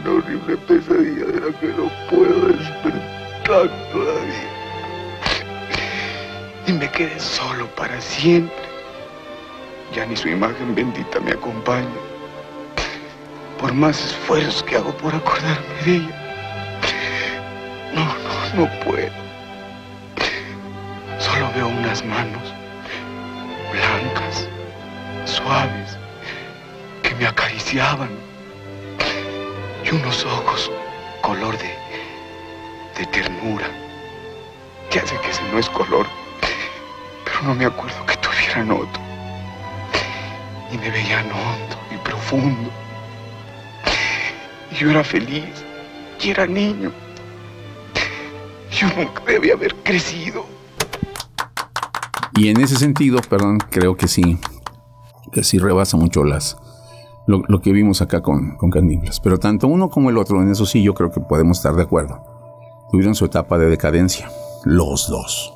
Una 0.00 0.18
horrible 0.18 0.56
pesadilla 0.56 1.26
de 1.26 1.40
la 1.40 1.58
que 1.58 1.66
no 1.68 1.90
puedo 2.08 2.48
despertar 2.48 3.68
todavía. 3.92 4.50
Y 6.66 6.72
me 6.72 6.90
quedé 6.90 7.18
solo 7.18 7.66
para 7.74 8.00
siempre. 8.00 8.54
Ya 9.94 10.06
ni 10.06 10.16
su 10.16 10.28
imagen 10.28 10.74
bendita 10.74 11.20
me 11.20 11.32
acompaña. 11.32 11.88
Por 13.58 13.72
más 13.74 13.98
esfuerzos 13.98 14.62
que 14.62 14.76
hago 14.76 14.96
por 14.96 15.14
acordarme 15.14 15.74
de 15.84 15.96
ella. 15.96 16.80
No, 17.94 18.04
no, 18.04 18.64
no 18.64 18.80
puedo. 18.84 19.10
Solo 21.18 21.50
veo 21.54 21.68
unas 21.68 22.04
manos 22.04 22.54
blancas, 23.72 24.48
suaves, 25.26 25.98
que 27.02 27.14
me 27.16 27.26
acariciaban. 27.26 28.29
Y 29.90 29.94
unos 29.94 30.24
ojos 30.24 30.70
color 31.20 31.56
de, 31.58 31.74
de 32.96 33.06
ternura. 33.06 33.66
Ya 34.92 35.04
sé 35.06 35.18
que 35.20 35.30
ese 35.30 35.42
no 35.50 35.58
es 35.58 35.68
color, 35.68 36.06
pero 37.24 37.42
no 37.42 37.54
me 37.54 37.64
acuerdo 37.64 38.06
que 38.06 38.16
tuvieran 38.18 38.70
otro. 38.70 39.02
Y 40.72 40.78
me 40.78 40.90
veían 40.90 41.26
hondo 41.26 41.76
y 41.90 41.96
profundo. 42.04 42.70
Y 44.70 44.76
yo 44.76 44.90
era 44.90 45.02
feliz 45.02 45.64
y 46.20 46.30
era 46.30 46.46
niño. 46.46 46.92
Yo 48.70 48.86
nunca 48.96 49.22
debía 49.26 49.54
haber 49.54 49.74
crecido. 49.76 50.46
Y 52.36 52.48
en 52.48 52.60
ese 52.60 52.76
sentido, 52.76 53.20
perdón, 53.22 53.58
creo 53.70 53.96
que 53.96 54.06
sí, 54.06 54.38
que 55.32 55.42
sí 55.42 55.58
rebasa 55.58 55.96
mucho 55.96 56.22
las 56.22 56.56
lo, 57.30 57.44
lo 57.46 57.60
que 57.60 57.72
vimos 57.72 58.02
acá 58.02 58.20
con, 58.20 58.56
con 58.56 58.70
Cantinflas. 58.70 59.20
Pero 59.20 59.38
tanto 59.38 59.68
uno 59.68 59.88
como 59.88 60.10
el 60.10 60.18
otro, 60.18 60.42
en 60.42 60.50
eso 60.50 60.66
sí 60.66 60.82
yo 60.82 60.94
creo 60.94 61.12
que 61.12 61.20
podemos 61.20 61.58
estar 61.58 61.74
de 61.74 61.82
acuerdo. 61.82 62.20
Tuvieron 62.90 63.14
su 63.14 63.24
etapa 63.24 63.56
de 63.56 63.70
decadencia, 63.70 64.28
los 64.64 65.08
dos. 65.08 65.54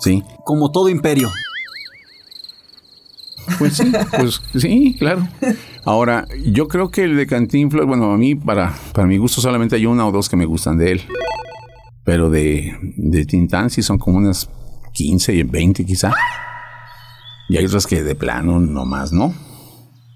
¿Sí? 0.00 0.24
Como 0.44 0.72
todo 0.72 0.88
imperio. 0.88 1.30
Pues 3.58 3.74
sí, 3.76 3.92
pues 4.18 4.40
sí, 4.56 4.96
claro. 4.98 5.28
Ahora, 5.84 6.26
yo 6.46 6.66
creo 6.66 6.90
que 6.90 7.04
el 7.04 7.16
de 7.16 7.26
Cantinflas, 7.26 7.86
bueno, 7.86 8.12
a 8.12 8.16
mí, 8.16 8.34
para, 8.34 8.74
para 8.92 9.06
mi 9.06 9.18
gusto, 9.18 9.40
solamente 9.40 9.76
hay 9.76 9.86
una 9.86 10.06
o 10.06 10.12
dos 10.12 10.28
que 10.28 10.36
me 10.36 10.46
gustan 10.46 10.78
de 10.78 10.92
él. 10.92 11.02
Pero 12.04 12.30
de, 12.30 12.72
de 12.96 13.24
Tintán 13.26 13.68
sí 13.68 13.82
son 13.82 13.98
como 13.98 14.16
unas 14.16 14.48
15 14.94 15.34
y 15.34 15.42
20 15.42 15.84
quizá. 15.84 16.12
Y 17.48 17.58
hay 17.58 17.66
otras 17.66 17.86
que 17.86 18.02
de 18.02 18.14
plano 18.14 18.58
nomás 18.58 19.12
no. 19.12 19.32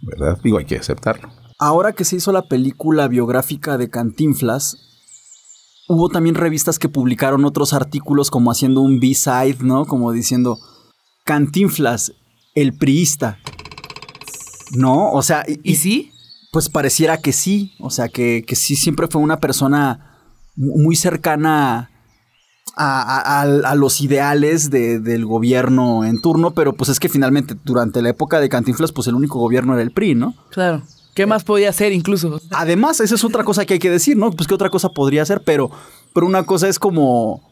¿Verdad? 0.02 0.38
Digo, 0.42 0.58
hay 0.58 0.64
que 0.64 0.76
aceptarlo. 0.78 1.30
Ahora 1.58 1.92
que 1.92 2.04
se 2.04 2.16
hizo 2.16 2.32
la 2.32 2.42
película 2.48 3.06
biográfica 3.08 3.76
de 3.76 3.90
Cantinflas, 3.90 4.76
hubo 5.88 6.08
también 6.08 6.34
revistas 6.34 6.78
que 6.78 6.88
publicaron 6.88 7.44
otros 7.44 7.72
artículos 7.74 8.30
como 8.30 8.50
haciendo 8.50 8.80
un 8.80 8.98
B-side, 9.00 9.58
¿no? 9.60 9.84
Como 9.84 10.12
diciendo, 10.12 10.58
Cantinflas, 11.24 12.12
el 12.54 12.72
priista. 12.76 13.38
¿No? 14.72 15.10
O 15.12 15.22
sea, 15.22 15.44
y, 15.48 15.60
¿Y 15.64 15.76
sí? 15.76 16.12
pues 16.52 16.68
pareciera 16.68 17.18
que 17.18 17.32
sí. 17.32 17.74
O 17.80 17.90
sea, 17.90 18.08
que, 18.08 18.44
que 18.46 18.56
sí 18.56 18.76
siempre 18.76 19.08
fue 19.08 19.20
una 19.20 19.38
persona 19.40 20.16
mu- 20.56 20.78
muy 20.78 20.96
cercana 20.96 21.89
a, 22.82 23.42
a- 23.42 23.74
los 23.74 24.00
ideales 24.00 24.70
de- 24.70 25.00
del 25.00 25.26
gobierno 25.26 26.04
en 26.04 26.20
turno, 26.20 26.52
pero 26.52 26.72
pues 26.72 26.88
es 26.90 26.98
que 27.00 27.08
finalmente 27.08 27.54
durante 27.64 28.00
la 28.02 28.08
época 28.10 28.40
de 28.40 28.48
Cantinflas, 28.48 28.92
pues 28.92 29.06
el 29.08 29.14
único 29.14 29.38
gobierno 29.38 29.74
era 29.74 29.82
el 29.82 29.90
PRI, 29.92 30.14
¿no? 30.14 30.34
Claro. 30.50 30.82
¿Qué 31.14 31.26
más 31.26 31.44
podía 31.44 31.70
hacer 31.70 31.92
incluso? 31.92 32.40
Además, 32.52 33.00
esa 33.00 33.14
es 33.16 33.24
otra 33.24 33.44
cosa 33.44 33.66
que 33.66 33.74
hay 33.74 33.80
que 33.80 33.90
decir, 33.90 34.16
¿no? 34.16 34.30
Pues 34.30 34.46
qué 34.48 34.54
otra 34.54 34.70
cosa 34.70 34.88
podría 34.90 35.24
ser, 35.26 35.42
pero, 35.44 35.70
pero 36.14 36.24
una 36.26 36.44
cosa 36.44 36.68
es 36.68 36.78
como, 36.78 37.42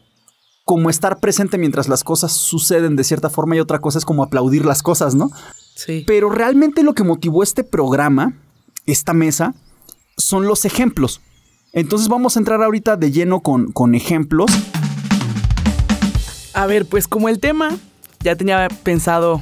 como 0.65 0.89
estar 0.91 1.19
presente 1.19 1.59
mientras 1.59 1.89
las 1.89 2.05
cosas 2.05 2.33
suceden 2.33 2.95
de 2.97 3.05
cierta 3.05 3.29
forma 3.31 3.57
y 3.57 3.61
otra 3.61 3.81
cosa 3.81 3.99
es 3.99 4.05
como 4.05 4.23
aplaudir 4.23 4.65
las 4.65 4.83
cosas, 4.83 5.15
¿no? 5.15 5.31
Sí. 5.75 6.05
Pero 6.07 6.31
realmente 6.31 6.83
lo 6.83 6.95
que 6.95 7.03
motivó 7.05 7.43
este 7.43 7.65
programa, 7.65 8.33
esta 8.87 9.13
mesa, 9.13 9.55
son 10.17 10.47
los 10.47 10.65
ejemplos. 10.65 11.21
Entonces 11.73 12.09
vamos 12.09 12.37
a 12.37 12.41
entrar 12.41 12.63
ahorita 12.63 12.97
de 12.97 13.11
lleno 13.13 13.41
con, 13.41 13.73
con 13.73 13.95
ejemplos. 13.95 14.51
A 16.59 16.67
ver, 16.67 16.87
pues 16.87 17.07
como 17.07 17.29
el 17.29 17.39
tema 17.39 17.79
ya 18.19 18.35
tenía 18.35 18.67
pensado, 18.83 19.41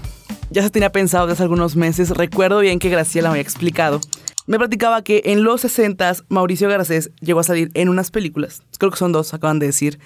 ya 0.50 0.60
se 0.60 0.68
tenía 0.68 0.92
pensado 0.92 1.24
desde 1.24 1.36
hace 1.36 1.44
algunos 1.44 1.74
meses, 1.74 2.10
recuerdo 2.10 2.58
bien 2.60 2.78
que 2.78 2.90
Graciela 2.90 3.30
me 3.30 3.36
había 3.36 3.42
explicado. 3.42 4.02
Me 4.46 4.58
platicaba 4.58 5.00
que 5.00 5.22
en 5.24 5.42
los 5.42 5.62
60 5.62 6.12
Mauricio 6.28 6.68
Garcés 6.68 7.10
llegó 7.22 7.40
a 7.40 7.42
salir 7.42 7.70
en 7.72 7.88
unas 7.88 8.10
películas, 8.10 8.60
creo 8.78 8.90
que 8.90 8.98
son 8.98 9.12
dos, 9.12 9.32
acaban 9.32 9.58
de 9.58 9.64
decir, 9.64 9.98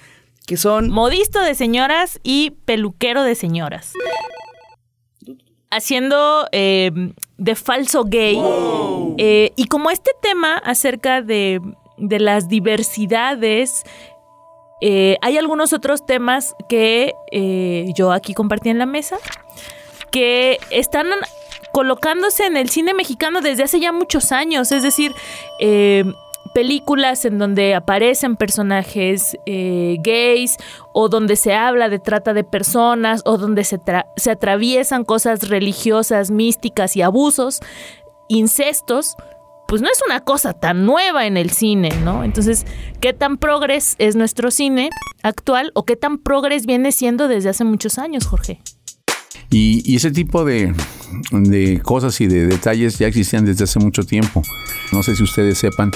que 0.47 0.55
son... 0.55 0.89
Modisto 0.89 1.41
de 1.41 1.53
señoras 1.53 2.21
y 2.23 2.51
peluquero 2.63 3.23
de 3.23 3.35
señoras. 3.35 3.91
Haciendo 5.69 6.47
eh, 6.53 6.91
de 7.37 7.55
falso 7.55 8.05
gay. 8.05 8.41
Eh, 9.17 9.51
y 9.57 9.65
como 9.65 9.91
este 9.91 10.11
tema 10.21 10.59
acerca 10.59 11.21
de, 11.21 11.59
de 11.97 12.19
las 12.21 12.47
diversidades, 12.47 13.83
eh, 14.81 15.17
hay 15.21 15.37
algunos 15.37 15.73
otros 15.73 16.05
temas 16.05 16.55
que 16.67 17.13
eh, 17.31 17.91
yo 17.95 18.11
aquí 18.11 18.33
compartí 18.33 18.69
en 18.69 18.79
la 18.79 18.85
mesa 18.85 19.17
que 20.11 20.59
están 20.71 21.07
colocándose 21.71 22.45
en 22.45 22.57
el 22.57 22.69
cine 22.69 22.93
mexicano 22.93 23.41
desde 23.41 23.63
hace 23.63 23.79
ya 23.79 23.91
muchos 23.91 24.31
años. 24.31 24.71
Es 24.71 24.83
decir, 24.83 25.13
eh, 25.59 26.03
películas 26.53 27.25
en 27.25 27.37
donde 27.37 27.75
aparecen 27.75 28.35
personajes 28.35 29.37
eh, 29.45 29.97
gays 30.01 30.57
o 30.93 31.09
donde 31.09 31.35
se 31.35 31.53
habla 31.53 31.89
de 31.89 31.99
trata 31.99 32.33
de 32.33 32.43
personas 32.43 33.21
o 33.25 33.37
donde 33.37 33.63
se, 33.63 33.79
se 34.17 34.31
atraviesan 34.31 35.05
cosas 35.05 35.47
religiosas, 35.47 36.29
místicas 36.31 36.95
y 36.95 37.01
abusos, 37.01 37.61
incestos, 38.27 39.15
pues 39.71 39.81
no 39.81 39.87
es 39.87 40.01
una 40.05 40.19
cosa 40.19 40.51
tan 40.51 40.85
nueva 40.85 41.25
en 41.25 41.37
el 41.37 41.49
cine, 41.49 41.91
¿no? 42.03 42.25
Entonces, 42.25 42.65
¿qué 42.99 43.13
tan 43.13 43.37
progres 43.37 43.95
es 43.99 44.17
nuestro 44.17 44.51
cine 44.51 44.89
actual 45.23 45.71
o 45.75 45.85
qué 45.85 45.95
tan 45.95 46.17
progres 46.17 46.65
viene 46.65 46.91
siendo 46.91 47.29
desde 47.29 47.47
hace 47.47 47.63
muchos 47.63 47.97
años, 47.97 48.25
Jorge? 48.25 48.59
Y, 49.49 49.81
y 49.89 49.95
ese 49.95 50.11
tipo 50.11 50.43
de, 50.43 50.75
de 51.31 51.79
cosas 51.81 52.19
y 52.19 52.27
de 52.27 52.47
detalles 52.47 52.99
ya 52.99 53.07
existían 53.07 53.45
desde 53.45 53.63
hace 53.63 53.79
mucho 53.79 54.03
tiempo. 54.03 54.41
No 54.91 55.03
sé 55.03 55.15
si 55.15 55.23
ustedes 55.23 55.57
sepan 55.57 55.91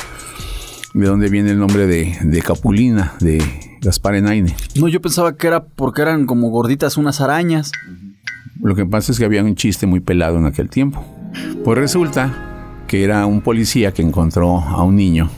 de 0.93 1.07
dónde 1.07 1.27
viene 1.27 1.51
el 1.51 1.59
nombre 1.59 1.85
de, 1.85 2.17
de 2.21 2.41
Capulina, 2.41 3.15
de 3.19 3.43
Gaspar 3.81 4.15
Enaine. 4.15 4.55
No, 4.75 4.87
yo 4.87 5.01
pensaba 5.01 5.35
que 5.35 5.47
era 5.47 5.65
porque 5.65 6.01
eran 6.01 6.27
como 6.27 6.49
gorditas 6.49 6.95
unas 6.95 7.19
arañas. 7.19 7.73
Lo 8.61 8.73
que 8.73 8.85
pasa 8.85 9.11
es 9.11 9.19
que 9.19 9.25
había 9.25 9.43
un 9.43 9.55
chiste 9.55 9.85
muy 9.85 9.99
pelado 9.99 10.37
en 10.37 10.45
aquel 10.45 10.69
tiempo. 10.69 11.05
Pues 11.65 11.77
resulta 11.77 12.54
que 12.87 13.03
era 13.03 13.25
un 13.25 13.41
policía 13.41 13.93
que 13.93 14.01
encontró 14.01 14.59
a 14.59 14.83
un 14.83 14.95
niño, 14.95 15.29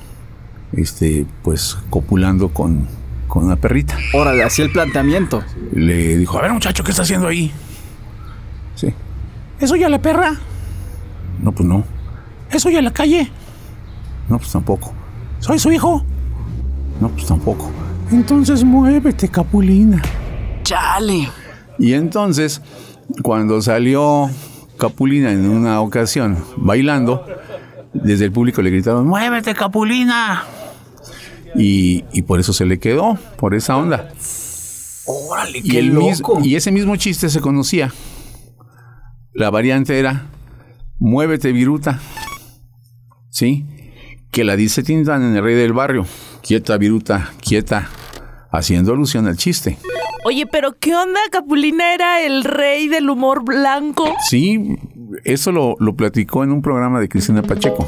este, 0.73 1.25
pues 1.43 1.77
copulando 1.89 2.49
con, 2.49 2.87
con 3.27 3.45
una 3.45 3.55
perrita. 3.55 3.97
Órale, 4.13 4.43
así 4.43 4.61
el 4.61 4.71
planteamiento. 4.71 5.43
Le 5.73 6.17
dijo, 6.17 6.37
a 6.37 6.41
ver 6.41 6.53
muchacho, 6.53 6.83
¿qué 6.83 6.91
está 6.91 7.03
haciendo 7.03 7.27
ahí? 7.27 7.51
Sí. 8.75 8.93
¿Es 9.59 9.71
ya 9.71 9.89
la 9.89 10.01
perra? 10.01 10.33
No, 11.41 11.51
pues 11.51 11.67
no. 11.67 11.83
¿Es 12.51 12.63
ya 12.63 12.81
la 12.81 12.91
calle? 12.91 13.29
No, 14.29 14.37
pues 14.37 14.51
tampoco. 14.51 14.93
¿Soy 15.39 15.59
su 15.59 15.71
hijo? 15.71 16.03
No, 16.99 17.09
pues 17.09 17.25
tampoco. 17.25 17.69
Entonces 18.11 18.63
muévete, 18.63 19.27
Capulina. 19.29 20.01
¡Chale! 20.63 21.29
Y 21.79 21.93
entonces, 21.93 22.61
cuando 23.21 23.61
salió 23.61 24.29
Capulina 24.77 25.31
en 25.31 25.49
una 25.49 25.81
ocasión 25.81 26.37
bailando, 26.57 27.25
desde 28.07 28.25
el 28.25 28.31
público 28.31 28.61
le 28.61 28.69
gritaron, 28.71 29.07
¡Muévete, 29.07 29.53
Capulina! 29.53 30.43
Y, 31.55 32.03
y 32.11 32.23
por 32.23 32.39
eso 32.39 32.53
se 32.53 32.65
le 32.65 32.79
quedó, 32.79 33.17
por 33.37 33.55
esa 33.55 33.77
onda. 33.77 34.09
Órale, 35.05 35.61
Y, 35.63 35.77
el 35.77 35.91
mis- 35.93 36.21
y 36.43 36.55
ese 36.55 36.71
mismo 36.71 36.95
chiste 36.97 37.29
se 37.29 37.39
conocía. 37.39 37.93
La 39.33 39.49
variante 39.49 39.97
era, 39.97 40.25
muévete, 40.99 41.51
viruta. 41.51 41.99
¿Sí? 43.29 43.65
Que 44.31 44.43
la 44.43 44.55
dice 44.55 44.83
Tintán 44.83 45.23
en 45.23 45.35
El 45.35 45.43
Rey 45.43 45.55
del 45.55 45.73
Barrio. 45.73 46.05
Quieta, 46.41 46.77
viruta, 46.77 47.31
quieta. 47.41 47.89
Haciendo 48.51 48.93
alusión 48.93 49.27
al 49.27 49.37
chiste. 49.37 49.77
Oye, 50.25 50.45
pero 50.47 50.73
¿qué 50.79 50.95
onda? 50.95 51.19
Capulina 51.31 51.93
era 51.93 52.21
el 52.21 52.43
rey 52.43 52.87
del 52.87 53.09
humor 53.09 53.43
blanco. 53.45 54.13
Sí, 54.29 54.75
eso 55.23 55.51
lo, 55.51 55.75
lo 55.79 55.95
platicó 55.95 56.43
en 56.43 56.51
un 56.51 56.61
programa 56.61 56.99
de 56.99 57.09
Cristina 57.09 57.41
Pacheco. 57.41 57.87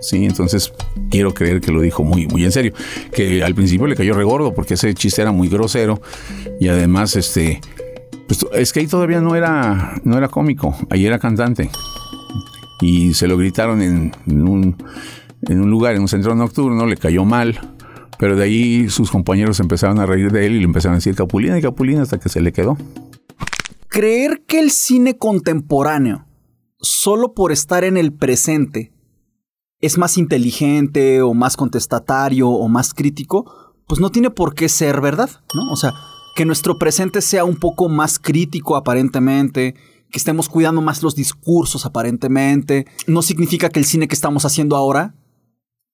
Sí, 0.00 0.24
entonces 0.24 0.72
quiero 1.10 1.32
creer 1.32 1.60
que 1.60 1.72
lo 1.72 1.80
dijo 1.80 2.04
muy, 2.04 2.26
muy 2.26 2.44
en 2.44 2.52
serio. 2.52 2.72
Que 3.12 3.42
al 3.42 3.54
principio 3.54 3.86
le 3.86 3.96
cayó 3.96 4.14
regordo 4.14 4.54
porque 4.54 4.74
ese 4.74 4.92
chiste 4.94 5.22
era 5.22 5.32
muy 5.32 5.48
grosero 5.48 6.00
y 6.60 6.68
además, 6.68 7.16
este, 7.16 7.60
pues 8.26 8.46
es 8.52 8.72
que 8.72 8.80
ahí 8.80 8.86
todavía 8.86 9.20
no 9.20 9.34
era, 9.34 10.00
no 10.04 10.16
era 10.18 10.28
cómico, 10.28 10.76
ahí 10.90 11.06
era 11.06 11.18
cantante 11.18 11.70
y 12.80 13.14
se 13.14 13.26
lo 13.26 13.36
gritaron 13.36 13.82
en, 13.82 14.12
un, 14.26 14.76
en 15.42 15.60
un 15.60 15.70
lugar, 15.70 15.94
en 15.94 16.02
un 16.02 16.08
centro 16.08 16.34
nocturno, 16.34 16.86
le 16.86 16.96
cayó 16.96 17.24
mal, 17.24 17.58
pero 18.18 18.36
de 18.36 18.44
ahí 18.44 18.88
sus 18.88 19.10
compañeros 19.10 19.60
empezaron 19.60 19.98
a 19.98 20.06
reír 20.06 20.30
de 20.30 20.46
él 20.46 20.54
y 20.54 20.58
le 20.58 20.64
empezaron 20.64 20.94
a 20.94 20.96
decir 20.96 21.14
Capulina 21.14 21.58
y 21.58 21.62
Capulina 21.62 22.02
hasta 22.02 22.18
que 22.18 22.28
se 22.28 22.40
le 22.40 22.52
quedó. 22.52 22.76
Creer 23.88 24.42
que 24.46 24.58
el 24.58 24.70
cine 24.70 25.16
contemporáneo, 25.16 26.26
solo 26.80 27.34
por 27.34 27.52
estar 27.52 27.84
en 27.84 27.96
el 27.96 28.12
presente, 28.12 28.92
es 29.80 29.98
más 29.98 30.18
inteligente 30.18 31.22
o 31.22 31.34
más 31.34 31.56
contestatario 31.56 32.48
o 32.48 32.68
más 32.68 32.94
crítico, 32.94 33.74
pues 33.86 34.00
no 34.00 34.10
tiene 34.10 34.30
por 34.30 34.54
qué 34.54 34.68
ser 34.68 35.00
verdad, 35.00 35.30
¿no? 35.54 35.70
O 35.70 35.76
sea, 35.76 35.94
que 36.34 36.44
nuestro 36.44 36.78
presente 36.78 37.20
sea 37.22 37.44
un 37.44 37.56
poco 37.56 37.88
más 37.88 38.18
crítico 38.18 38.76
aparentemente, 38.76 39.74
que 40.10 40.18
estemos 40.18 40.48
cuidando 40.48 40.80
más 40.82 41.02
los 41.02 41.14
discursos 41.14 41.86
aparentemente, 41.86 42.86
no 43.06 43.22
significa 43.22 43.68
que 43.68 43.78
el 43.78 43.86
cine 43.86 44.08
que 44.08 44.14
estamos 44.14 44.44
haciendo 44.44 44.76
ahora 44.76 45.14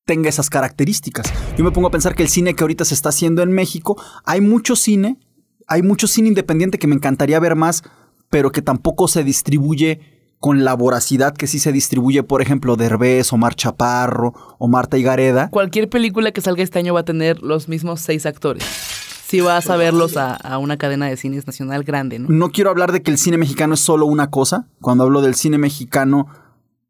tenga 0.05 0.29
esas 0.29 0.51
características. 0.51 1.33
Yo 1.57 1.65
me 1.65 1.71
pongo 1.71 1.89
a 1.89 1.93
pensar 1.93 2.15
que 2.15 2.23
el 2.23 2.29
cine 2.29 2.55
que 2.55 2.65
ahorita 2.65 2.85
se 2.85 2.95
está 2.95 3.11
haciendo 3.11 3.43
en 3.43 3.53
México, 3.53 4.01
hay 4.25 4.41
mucho 4.41 4.75
cine, 4.77 5.19
hay 5.67 5.83
mucho 5.83 6.07
cine 6.07 6.29
independiente 6.29 6.79
que 6.79 6.87
me 6.87 6.95
encantaría 6.95 7.41
ver 7.41 7.57
más, 7.57 7.85
pero 8.29 8.51
que 8.51 8.63
tampoco 8.63 9.09
se 9.09 9.25
distribuye 9.25 10.22
con 10.43 10.65
la 10.65 10.75
voracidad 10.75 11.35
que 11.35 11.47
sí 11.47 11.61
se 11.61 11.71
distribuye, 11.71 12.25
por 12.25 12.43
ejemplo, 12.43 12.75
Derbez, 12.75 13.33
Omar 13.33 13.55
Chaparro 13.55 14.35
o 14.59 14.67
Marta 14.67 14.99
Higareda. 14.99 15.51
Cualquier 15.51 15.89
película 15.89 16.33
que 16.33 16.41
salga 16.41 16.65
este 16.65 16.81
año 16.81 16.93
va 16.93 17.01
a 17.01 17.05
tener 17.05 17.41
los 17.43 17.69
mismos 17.69 18.01
seis 18.01 18.27
actores. 18.27 18.65
Si 18.65 19.41
vas 19.41 19.71
a 19.71 19.77
verlos 19.77 20.17
a, 20.17 20.35
a 20.35 20.59
una 20.59 20.79
cadena 20.79 21.07
de 21.07 21.17
cines 21.17 21.47
nacional 21.47 21.85
grande, 21.85 22.19
¿no? 22.19 22.27
No 22.29 22.51
quiero 22.51 22.71
hablar 22.71 22.91
de 22.91 23.03
que 23.03 23.13
el 23.13 23.19
cine 23.19 23.39
mexicano 23.39 23.75
es 23.75 23.81
solo 23.81 24.05
una 24.05 24.31
cosa. 24.31 24.67
Cuando 24.81 25.05
hablo 25.05 25.23
del 25.23 25.37
cine 25.37 25.59
mexicano, 25.59 26.27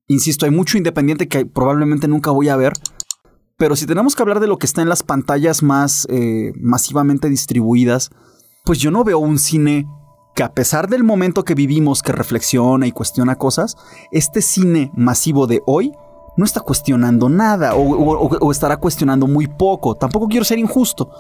insisto, 0.09 0.47
hay 0.47 0.51
mucho 0.51 0.79
independiente 0.79 1.29
que 1.29 1.45
probablemente 1.45 2.09
nunca 2.09 2.31
voy 2.31 2.49
a 2.49 2.57
ver. 2.57 2.73
Pero 3.59 3.77
si 3.77 3.85
tenemos 3.85 4.17
que 4.17 4.23
hablar 4.23 4.41
de 4.41 4.47
lo 4.47 4.57
que 4.57 4.65
está 4.65 4.81
en 4.81 4.89
las 4.89 5.03
pantallas 5.03 5.63
más 5.63 6.07
eh, 6.09 6.55
masivamente 6.57 7.29
distribuidas, 7.29 8.09
pues 8.65 8.79
yo 8.79 8.91
no 8.91 9.05
veo 9.05 9.19
un 9.19 9.39
cine 9.39 9.87
que 10.35 10.43
a 10.43 10.53
pesar 10.53 10.89
del 10.89 11.05
momento 11.05 11.45
que 11.45 11.55
vivimos, 11.55 12.03
que 12.03 12.13
reflexiona 12.13 12.87
y 12.87 12.93
cuestiona 12.93 13.37
cosas, 13.37 13.77
este 14.11 14.43
cine 14.43 14.91
masivo 14.95 15.47
de 15.47 15.63
hoy 15.67 15.93
no 16.37 16.45
está 16.45 16.61
cuestionando 16.61 17.29
nada 17.29 17.75
o, 17.75 18.51
estará 18.51 18.77
cuestionando 18.79 19.27
muy 19.27 19.47
poco. 19.47 19.95
Tampoco 19.95 20.29
quiero 20.29 20.45
ser 20.45 20.59
injusto, 20.59 21.11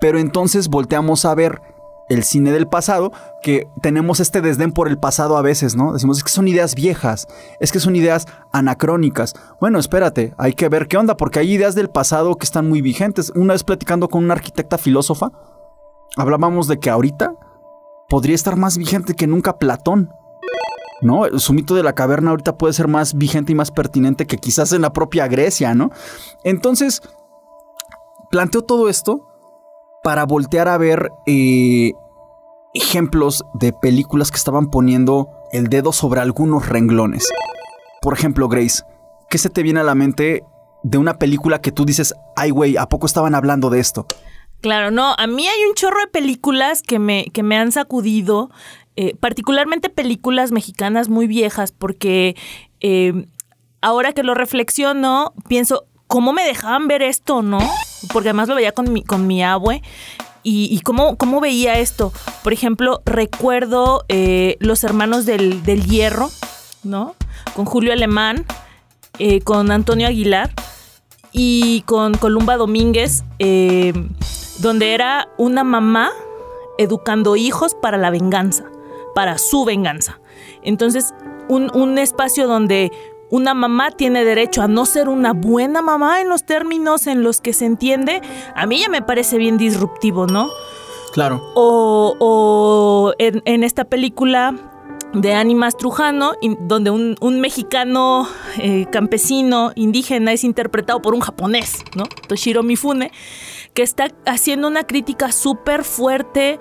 pero 0.00 0.18
entonces 0.18 0.68
volteamos 0.68 1.24
a 1.24 1.34
ver 1.34 1.60
el 2.08 2.22
cine 2.22 2.52
del 2.52 2.66
pasado, 2.66 3.12
que 3.42 3.66
tenemos 3.80 4.20
este 4.20 4.42
desdén 4.42 4.72
por 4.72 4.88
el 4.88 4.98
pasado 4.98 5.38
a 5.38 5.42
veces, 5.42 5.74
¿no? 5.74 5.94
Decimos, 5.94 6.18
es 6.18 6.24
que 6.24 6.30
son 6.30 6.48
ideas 6.48 6.74
viejas, 6.74 7.26
es 7.60 7.72
que 7.72 7.80
son 7.80 7.96
ideas 7.96 8.26
anacrónicas. 8.52 9.34
Bueno, 9.58 9.78
espérate, 9.78 10.34
hay 10.36 10.52
que 10.52 10.68
ver 10.68 10.86
qué 10.86 10.98
onda, 10.98 11.16
porque 11.16 11.38
hay 11.38 11.52
ideas 11.52 11.74
del 11.74 11.88
pasado 11.88 12.34
que 12.36 12.44
están 12.44 12.68
muy 12.68 12.82
vigentes. 12.82 13.32
Una 13.34 13.54
vez 13.54 13.64
platicando 13.64 14.08
con 14.08 14.22
una 14.22 14.34
arquitecta 14.34 14.76
filósofa, 14.76 15.32
hablábamos 16.16 16.68
de 16.68 16.78
que 16.78 16.90
ahorita 16.90 17.34
podría 18.08 18.34
estar 18.34 18.56
más 18.56 18.76
vigente 18.78 19.14
que 19.14 19.26
nunca 19.26 19.58
Platón. 19.58 20.10
¿No? 21.00 21.24
Su 21.38 21.52
mito 21.52 21.74
de 21.74 21.82
la 21.82 21.94
caverna 21.94 22.30
ahorita 22.30 22.56
puede 22.56 22.72
ser 22.72 22.88
más 22.88 23.14
vigente 23.14 23.52
y 23.52 23.54
más 23.54 23.70
pertinente 23.70 24.26
que 24.26 24.38
quizás 24.38 24.72
en 24.72 24.80
la 24.82 24.92
propia 24.92 25.26
Grecia, 25.26 25.74
¿no? 25.74 25.90
Entonces, 26.44 27.02
planteo 28.30 28.62
todo 28.62 28.88
esto 28.88 29.28
para 30.02 30.24
voltear 30.24 30.68
a 30.68 30.78
ver 30.78 31.10
eh, 31.26 31.92
ejemplos 32.74 33.44
de 33.54 33.72
películas 33.72 34.30
que 34.30 34.36
estaban 34.36 34.70
poniendo 34.70 35.28
el 35.52 35.68
dedo 35.68 35.92
sobre 35.92 36.20
algunos 36.20 36.68
renglones. 36.68 37.28
Por 38.02 38.12
ejemplo, 38.12 38.48
Grace, 38.48 38.82
¿qué 39.28 39.38
se 39.38 39.50
te 39.50 39.62
viene 39.62 39.80
a 39.80 39.84
la 39.84 39.94
mente 39.94 40.44
de 40.82 40.98
una 40.98 41.18
película 41.18 41.60
que 41.60 41.72
tú 41.72 41.84
dices, 41.84 42.14
ay, 42.36 42.50
güey, 42.50 42.76
¿a 42.76 42.86
poco 42.86 43.06
estaban 43.06 43.34
hablando 43.34 43.70
de 43.70 43.80
esto? 43.80 44.06
Claro, 44.64 44.90
no, 44.90 45.14
a 45.18 45.26
mí 45.26 45.46
hay 45.46 45.64
un 45.68 45.74
chorro 45.74 46.00
de 46.00 46.06
películas 46.06 46.80
que 46.80 46.98
me, 46.98 47.26
que 47.34 47.42
me 47.42 47.58
han 47.58 47.70
sacudido, 47.70 48.50
eh, 48.96 49.14
particularmente 49.14 49.90
películas 49.90 50.52
mexicanas 50.52 51.10
muy 51.10 51.26
viejas, 51.26 51.70
porque 51.70 52.34
eh, 52.80 53.26
ahora 53.82 54.14
que 54.14 54.22
lo 54.22 54.32
reflexiono, 54.32 55.34
pienso, 55.48 55.84
¿cómo 56.06 56.32
me 56.32 56.44
dejaban 56.44 56.88
ver 56.88 57.02
esto, 57.02 57.42
no? 57.42 57.58
Porque 58.10 58.30
además 58.30 58.48
lo 58.48 58.54
veía 58.54 58.72
con 58.72 58.90
mi, 58.90 59.02
con 59.04 59.26
mi 59.26 59.44
abue. 59.44 59.82
Y, 60.42 60.80
cómo, 60.80 61.18
cómo 61.18 61.42
veía 61.42 61.78
esto. 61.78 62.10
Por 62.42 62.54
ejemplo, 62.54 63.02
recuerdo 63.04 64.06
eh, 64.08 64.56
Los 64.60 64.82
Hermanos 64.82 65.26
del, 65.26 65.62
del 65.62 65.84
Hierro, 65.84 66.30
¿no? 66.82 67.16
Con 67.54 67.66
Julio 67.66 67.92
Alemán, 67.92 68.46
con 69.44 69.70
Antonio 69.70 70.06
Aguilar 70.06 70.50
y 71.32 71.82
con 71.82 72.14
Columba 72.14 72.56
Domínguez, 72.56 73.24
donde 74.58 74.94
era 74.94 75.28
una 75.38 75.64
mamá 75.64 76.10
educando 76.78 77.36
hijos 77.36 77.74
para 77.74 77.96
la 77.96 78.10
venganza, 78.10 78.64
para 79.14 79.38
su 79.38 79.64
venganza. 79.64 80.20
Entonces, 80.62 81.14
un, 81.48 81.70
un 81.74 81.98
espacio 81.98 82.46
donde 82.46 82.90
una 83.30 83.54
mamá 83.54 83.90
tiene 83.90 84.24
derecho 84.24 84.62
a 84.62 84.68
no 84.68 84.86
ser 84.86 85.08
una 85.08 85.32
buena 85.32 85.82
mamá 85.82 86.20
en 86.20 86.28
los 86.28 86.44
términos 86.44 87.06
en 87.06 87.22
los 87.22 87.40
que 87.40 87.52
se 87.52 87.64
entiende, 87.66 88.22
a 88.54 88.66
mí 88.66 88.80
ya 88.80 88.88
me 88.88 89.02
parece 89.02 89.38
bien 89.38 89.56
disruptivo, 89.56 90.26
¿no? 90.26 90.48
Claro. 91.12 91.42
O, 91.54 92.16
o 92.18 93.12
en, 93.18 93.42
en 93.44 93.64
esta 93.64 93.84
película 93.84 94.54
de 95.12 95.32
Ánimas 95.32 95.76
Trujano, 95.76 96.32
in- 96.40 96.58
donde 96.66 96.90
un, 96.90 97.16
un 97.20 97.40
mexicano 97.40 98.28
eh, 98.58 98.86
campesino 98.90 99.70
indígena 99.76 100.32
es 100.32 100.42
interpretado 100.42 101.00
por 101.00 101.14
un 101.14 101.20
japonés, 101.20 101.84
¿no? 101.94 102.04
Toshiro 102.26 102.64
Mifune, 102.64 103.12
que 103.74 103.82
está 103.82 104.08
haciendo 104.24 104.68
una 104.68 104.84
crítica 104.84 105.32
súper 105.32 105.84
fuerte 105.84 106.58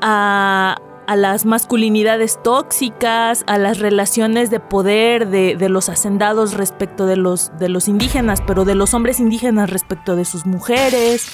a, 0.00 0.76
a 1.06 1.16
las 1.16 1.44
masculinidades 1.44 2.42
tóxicas, 2.42 3.44
a 3.46 3.58
las 3.58 3.78
relaciones 3.78 4.50
de 4.50 4.60
poder 4.60 5.28
de, 5.28 5.56
de 5.56 5.68
los 5.68 5.88
hacendados 5.88 6.54
respecto 6.54 7.06
de 7.06 7.16
los, 7.16 7.52
de 7.58 7.68
los 7.68 7.86
indígenas, 7.86 8.40
pero 8.46 8.64
de 8.64 8.74
los 8.74 8.94
hombres 8.94 9.20
indígenas 9.20 9.70
respecto 9.70 10.16
de 10.16 10.24
sus 10.24 10.46
mujeres. 10.46 11.26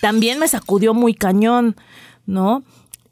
También 0.00 0.38
me 0.38 0.48
sacudió 0.48 0.94
muy 0.94 1.14
cañón, 1.14 1.76
¿no? 2.24 2.62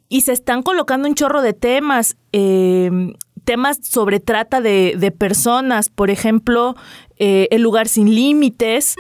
Y 0.08 0.22
se 0.22 0.32
están 0.32 0.62
colocando 0.62 1.06
un 1.06 1.14
chorro 1.14 1.42
de 1.42 1.52
temas, 1.52 2.16
eh, 2.32 3.14
temas 3.44 3.78
sobre 3.82 4.20
trata 4.20 4.62
de, 4.62 4.94
de 4.98 5.10
personas, 5.10 5.90
por 5.90 6.08
ejemplo, 6.08 6.76
eh, 7.18 7.48
El 7.50 7.62
lugar 7.62 7.88
sin 7.88 8.14
límites, 8.14 8.94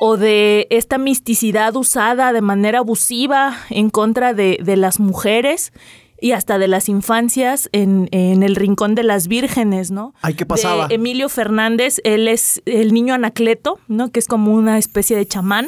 o 0.00 0.16
de 0.16 0.66
esta 0.70 0.98
misticidad 0.98 1.74
usada 1.76 2.32
de 2.32 2.40
manera 2.40 2.80
abusiva 2.80 3.56
en 3.70 3.90
contra 3.90 4.34
de, 4.34 4.58
de 4.62 4.76
las 4.76 5.00
mujeres 5.00 5.72
y 6.20 6.32
hasta 6.32 6.58
de 6.58 6.68
las 6.68 6.88
infancias 6.88 7.68
en, 7.72 8.08
en 8.10 8.42
el 8.42 8.56
rincón 8.56 8.94
de 8.94 9.02
las 9.02 9.28
vírgenes, 9.28 9.90
¿no? 9.90 10.14
Ay, 10.22 10.34
¿qué 10.34 10.46
pasaba? 10.46 10.88
De 10.88 10.94
Emilio 10.94 11.28
Fernández, 11.28 12.00
él 12.04 12.28
es 12.28 12.62
el 12.64 12.94
niño 12.94 13.14
Anacleto, 13.14 13.78
¿no? 13.88 14.10
Que 14.10 14.20
es 14.20 14.26
como 14.26 14.52
una 14.52 14.78
especie 14.78 15.16
de 15.16 15.26
chamán 15.26 15.66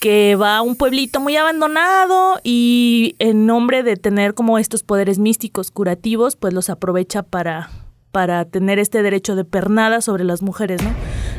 que 0.00 0.34
va 0.34 0.56
a 0.56 0.62
un 0.62 0.76
pueblito 0.76 1.20
muy 1.20 1.36
abandonado 1.36 2.40
y 2.42 3.16
en 3.18 3.46
nombre 3.46 3.82
de 3.82 3.96
tener 3.96 4.34
como 4.34 4.58
estos 4.58 4.82
poderes 4.82 5.18
místicos 5.18 5.70
curativos, 5.70 6.36
pues 6.36 6.54
los 6.54 6.70
aprovecha 6.70 7.22
para, 7.22 7.70
para 8.10 8.46
tener 8.46 8.78
este 8.78 9.02
derecho 9.02 9.36
de 9.36 9.44
pernada 9.44 10.00
sobre 10.00 10.24
las 10.24 10.40
mujeres, 10.42 10.82
¿no? 10.82 10.90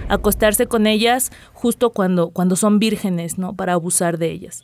Acostarse 0.10 0.68
con 0.68 0.88
ellas 0.88 1.32
justo 1.54 1.92
cuando, 1.92 2.30
cuando 2.30 2.56
son 2.56 2.80
vírgenes, 2.80 3.38
¿no? 3.38 3.54
Para 3.54 3.74
abusar 3.74 4.18
de 4.18 4.32
ellas. 4.32 4.64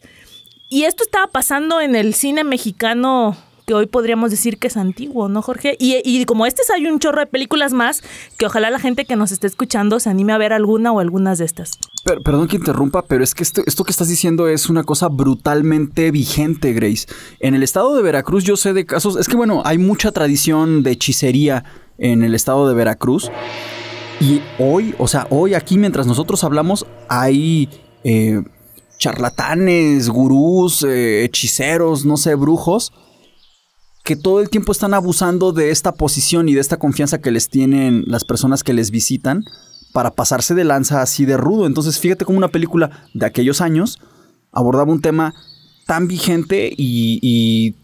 Y 0.70 0.84
esto 0.84 1.04
estaba 1.04 1.28
pasando 1.28 1.80
en 1.80 1.96
el 1.96 2.14
cine 2.14 2.44
mexicano 2.44 3.38
que 3.66 3.74
hoy 3.74 3.86
podríamos 3.86 4.32
decir 4.32 4.60
que 4.60 4.68
es 4.68 4.78
antiguo, 4.78 5.28
¿no, 5.28 5.42
Jorge? 5.42 5.76
Y, 5.78 5.98
y 6.06 6.24
como 6.24 6.46
este 6.46 6.62
hay 6.74 6.88
un 6.88 7.00
chorro 7.00 7.20
de 7.20 7.26
películas 7.26 7.74
más 7.74 8.02
que 8.38 8.46
ojalá 8.46 8.70
la 8.70 8.80
gente 8.80 9.04
que 9.04 9.18
nos 9.18 9.34
esté 9.34 9.46
escuchando 9.48 10.00
se 10.00 10.10
anime 10.10 10.32
a 10.32 10.38
ver 10.38 10.54
alguna 10.54 10.94
o 10.94 11.02
algunas 11.02 11.38
de 11.38 11.46
estas. 11.46 11.78
Per- 12.06 12.22
perdón 12.22 12.48
que 12.48 12.56
interrumpa, 12.56 13.02
pero 13.06 13.26
es 13.26 13.36
que 13.36 13.44
esto, 13.44 13.64
esto 13.66 13.84
que 13.84 13.92
estás 13.92 14.08
diciendo 14.08 14.48
es 14.48 14.70
una 14.70 14.84
cosa 14.86 15.10
brutalmente 15.10 16.12
vigente, 16.12 16.72
Grace. 16.72 17.08
En 17.42 17.56
el 17.56 17.64
estado 17.64 17.94
de 17.96 18.02
Veracruz 18.04 18.46
yo 18.46 18.56
sé 18.56 18.72
de 18.72 18.86
casos, 18.86 19.18
es 19.18 19.28
que 19.28 19.36
bueno, 19.36 19.62
hay 19.66 19.78
mucha 19.78 20.14
tradición 20.14 20.82
de 20.84 20.92
hechicería 20.92 21.66
en 21.98 22.24
el 22.24 22.36
estado 22.36 22.70
de 22.70 22.76
Veracruz. 22.76 23.30
Y 24.20 24.42
hoy, 24.58 24.96
o 24.98 25.08
sea, 25.08 25.28
hoy 25.30 25.54
aquí 25.54 25.78
mientras 25.78 26.08
nosotros 26.08 26.44
hablamos, 26.44 26.86
hay 27.08 27.70
eh, 28.04 28.42
charlatanes, 28.98 30.10
gurús, 30.10 30.84
eh, 30.84 31.24
hechiceros, 31.24 32.06
no 32.06 32.18
sé, 32.18 32.36
brujos, 32.36 32.94
que 34.04 34.16
todo 34.16 34.40
el 34.40 34.50
tiempo 34.50 34.72
están 34.72 34.94
abusando 34.94 35.52
de 35.52 35.70
esta 35.70 35.94
posición 35.94 36.50
y 36.50 36.56
de 36.56 36.62
esta 36.62 36.78
confianza 36.78 37.20
que 37.20 37.30
les 37.30 37.50
tienen 37.50 38.06
las 38.08 38.24
personas 38.24 38.64
que 38.64 38.74
les 38.74 38.90
visitan 38.90 39.44
para 39.94 40.12
pasarse 40.12 40.56
de 40.56 40.64
lanza 40.64 41.02
así 41.02 41.26
de 41.26 41.38
rudo. 41.38 41.68
Entonces, 41.68 42.00
fíjate 42.00 42.26
cómo 42.26 42.38
una 42.38 42.48
película 42.48 43.08
de 43.14 43.26
aquellos 43.26 43.62
años 43.62 44.00
abordaba 44.52 44.92
un 44.92 45.02
tema 45.02 45.36
tan 45.86 46.08
vigente 46.08 46.74
y, 46.76 47.76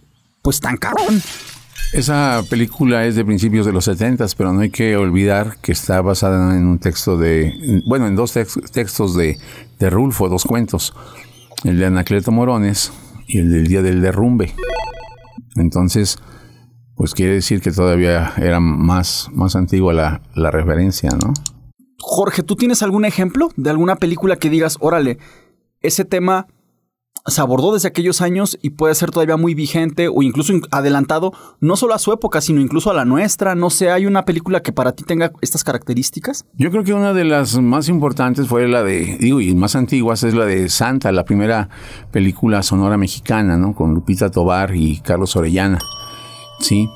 pues 0.41 0.59
tan 0.59 0.77
cabrón. 0.77 1.21
Esa 1.91 2.43
película 2.49 3.05
es 3.05 3.15
de 3.15 3.23
principios 3.23 3.65
de 3.67 3.71
los 3.71 3.85
70, 3.85 4.25
pero 4.35 4.51
no 4.51 4.61
hay 4.61 4.71
que 4.71 4.97
olvidar 4.97 5.57
que 5.61 5.71
está 5.71 6.01
basada 6.01 6.55
en 6.57 6.65
un 6.65 6.79
texto 6.79 7.17
de, 7.17 7.81
bueno, 7.85 8.07
en 8.07 8.15
dos 8.15 8.35
tex- 8.35 8.71
textos 8.71 9.15
de, 9.15 9.37
de 9.79 9.89
Rulfo, 9.91 10.27
dos 10.27 10.43
cuentos, 10.43 10.93
el 11.63 11.77
de 11.77 11.85
Anacleto 11.85 12.31
Morones 12.31 12.91
y 13.27 13.37
el 13.39 13.51
del 13.51 13.67
Día 13.67 13.83
del 13.83 14.01
Derrumbe. 14.01 14.53
Entonces, 15.55 16.17
pues 16.95 17.13
quiere 17.13 17.33
decir 17.33 17.61
que 17.61 17.71
todavía 17.71 18.33
era 18.37 18.59
más, 18.59 19.29
más 19.31 19.55
antigua 19.55 19.93
la, 19.93 20.21
la 20.33 20.49
referencia, 20.49 21.11
¿no? 21.11 21.33
Jorge, 21.99 22.41
¿tú 22.41 22.55
tienes 22.55 22.81
algún 22.81 23.05
ejemplo 23.05 23.49
de 23.55 23.69
alguna 23.69 23.97
película 23.97 24.35
que 24.37 24.49
digas, 24.49 24.77
órale, 24.79 25.19
ese 25.79 26.05
tema 26.05 26.47
se 27.25 27.39
abordó 27.39 27.73
desde 27.73 27.88
aquellos 27.88 28.21
años 28.21 28.57
y 28.62 28.71
puede 28.71 28.95
ser 28.95 29.09
todavía 29.12 29.38
muy 29.38 29.53
vigente 29.53 30.09
o 30.09 30.21
incluso 30.23 30.51
in- 30.51 30.63
adelantado, 30.71 31.31
no 31.62 31.77
solo 31.77 31.93
a 31.93 31.99
su 31.99 32.12
época, 32.12 32.41
sino 32.41 32.59
incluso 32.59 32.91
a 32.91 32.93
la 32.93 33.05
nuestra? 33.05 33.55
No 33.55 33.69
sé, 33.69 33.91
¿hay 33.91 34.05
una 34.05 34.25
película 34.25 34.62
que 34.62 34.73
para 34.73 34.91
ti 34.91 35.05
tenga 35.05 35.31
estas 35.41 35.63
características? 35.63 36.45
Yo 36.57 36.69
creo 36.69 36.83
que 36.83 36.93
una 36.93 37.13
de 37.13 37.23
las 37.23 37.57
más 37.62 37.88
importantes 37.88 38.47
fue 38.47 38.67
la 38.67 38.83
de, 38.83 39.17
digo, 39.19 39.39
y 39.39 39.55
más 39.55 39.75
antiguas 39.77 40.23
es 40.23 40.33
la 40.33 40.45
de 40.45 40.67
Santa, 40.67 41.13
la 41.13 41.23
primera 41.23 41.69
película 42.12 42.62
sonora 42.62 42.97
mexicana, 42.97 43.55
¿no? 43.57 43.73
Con 43.73 43.93
Lupita 43.93 44.29
Tobar 44.29 44.75
y 44.75 44.99
Carlos 44.99 45.36
Orellana. 45.38 45.79
Sí. 46.59 46.89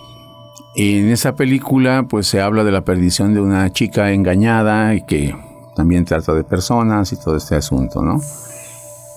En 0.76 1.10
esa 1.10 1.36
película, 1.36 2.06
pues 2.10 2.28
se 2.28 2.42
habla 2.42 2.64
de 2.64 2.72
la 2.72 2.84
perdición 2.84 3.34
de 3.34 3.40
una 3.42 3.72
chica 3.72 4.12
engañada 4.12 4.94
y 4.94 5.06
que 5.06 5.36
también 5.76 6.04
trata 6.06 6.34
de 6.34 6.44
personas 6.44 7.14
y 7.14 7.16
todo 7.20 7.38
este 7.38 7.56
asunto, 7.56 8.04
¿no? 8.04 8.20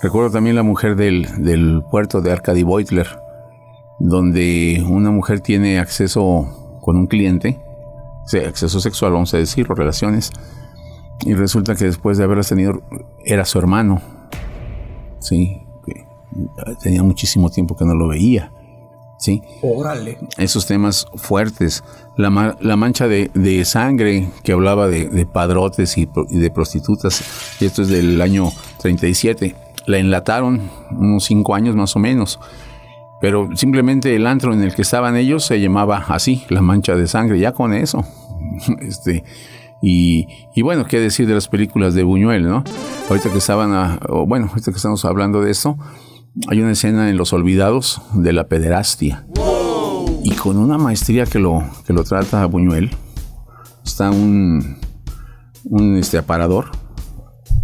Recuerdo 0.03 0.31
también 0.31 0.57
la 0.57 0.63
mujer 0.63 0.97
del, 0.97 1.27
del 1.45 1.83
puerto 1.91 2.21
de 2.23 2.33
Arcady 2.33 2.63
Beutler, 2.63 3.07
donde 3.99 4.83
una 4.89 5.11
mujer 5.11 5.41
tiene 5.41 5.79
acceso 5.79 6.79
con 6.81 6.97
un 6.97 7.07
cliente, 7.07 7.61
o 8.25 8.29
sea, 8.29 8.49
acceso 8.49 8.81
sexual, 8.81 9.13
vamos 9.13 9.35
a 9.35 9.37
decir, 9.39 9.67
o 9.71 9.75
relaciones, 9.75 10.31
y 11.27 11.35
resulta 11.35 11.75
que 11.75 11.85
después 11.85 12.17
de 12.17 12.25
haberlas 12.25 12.49
tenido, 12.49 12.81
era 13.27 13.45
su 13.45 13.59
hermano, 13.59 14.01
sí, 15.19 15.61
que 15.85 16.07
tenía 16.83 17.03
muchísimo 17.03 17.51
tiempo 17.51 17.77
que 17.77 17.85
no 17.85 17.95
lo 17.95 18.09
veía, 18.09 18.53
sí, 19.19 19.43
Órale. 19.61 20.17
esos 20.39 20.65
temas 20.67 21.07
fuertes, 21.17 21.85
la, 22.17 22.31
ma- 22.31 22.57
la 22.63 22.77
mancha 22.77 23.07
de, 23.07 23.31
de 23.35 23.67
sangre 23.67 24.31
que 24.43 24.53
hablaba 24.53 24.89
de, 24.89 25.11
de 25.11 25.27
padrotes 25.27 25.99
y, 25.99 26.07
pro- 26.07 26.27
y 26.31 26.39
de 26.39 26.51
prostitutas, 26.51 27.23
y 27.61 27.67
esto 27.67 27.83
es 27.83 27.89
del 27.89 28.19
año 28.23 28.51
37, 28.79 29.55
la 29.87 29.99
enlataron 29.99 30.61
unos 30.91 31.25
cinco 31.25 31.55
años 31.55 31.75
más 31.77 31.97
o 31.97 31.99
menos, 31.99 32.39
pero 33.21 33.49
simplemente 33.55 34.15
el 34.17 34.27
antro 34.27 34.53
en 34.55 34.63
el 34.63 34.75
que 34.75 34.83
estaban 34.83 35.17
ellos 35.17 35.45
se 35.45 35.61
llamaba 35.61 36.05
así, 36.09 36.45
la 36.49 36.63
mancha 36.63 36.95
de 36.97 37.07
sangre, 37.07 37.39
ya 37.39 37.53
con 37.53 37.73
eso. 37.75 38.05
este, 38.81 39.25
y, 39.83 40.27
y 40.55 40.63
bueno, 40.63 40.85
qué 40.87 41.01
decir 41.01 41.27
de 41.27 41.35
las 41.35 41.49
películas 41.49 41.95
de 41.95 42.03
Buñuel, 42.03 42.47
¿no? 42.49 42.65
Ahorita 43.09 43.31
que 43.31 43.39
estaban, 43.39 43.73
a- 43.73 43.99
o 44.09 44.27
bueno, 44.27 44.47
ahorita 44.51 44.71
que 44.71 44.77
estamos 44.77 45.05
hablando 45.05 45.41
de 45.43 45.51
esto, 45.51 45.77
hay 46.49 46.61
una 46.61 46.73
escena 46.73 47.11
en 47.11 47.17
Los 47.17 47.33
Olvidados 47.33 48.01
de 48.15 48.33
la 48.33 48.47
pederastia. 48.47 49.27
Y 50.23 50.33
con 50.33 50.59
una 50.59 50.77
maestría 50.79 51.25
que 51.25 51.39
lo, 51.39 51.63
que 51.87 51.93
lo 51.95 52.05
trata 52.05 52.45
Buñuel, 52.47 52.91
está 53.85 54.11
un, 54.11 54.77
un 55.65 55.97
este, 55.97 56.19
aparador, 56.19 56.67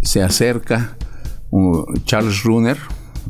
se 0.01 0.23
acerca 0.23 0.96
Charles 2.05 2.43
Runner, 2.43 2.77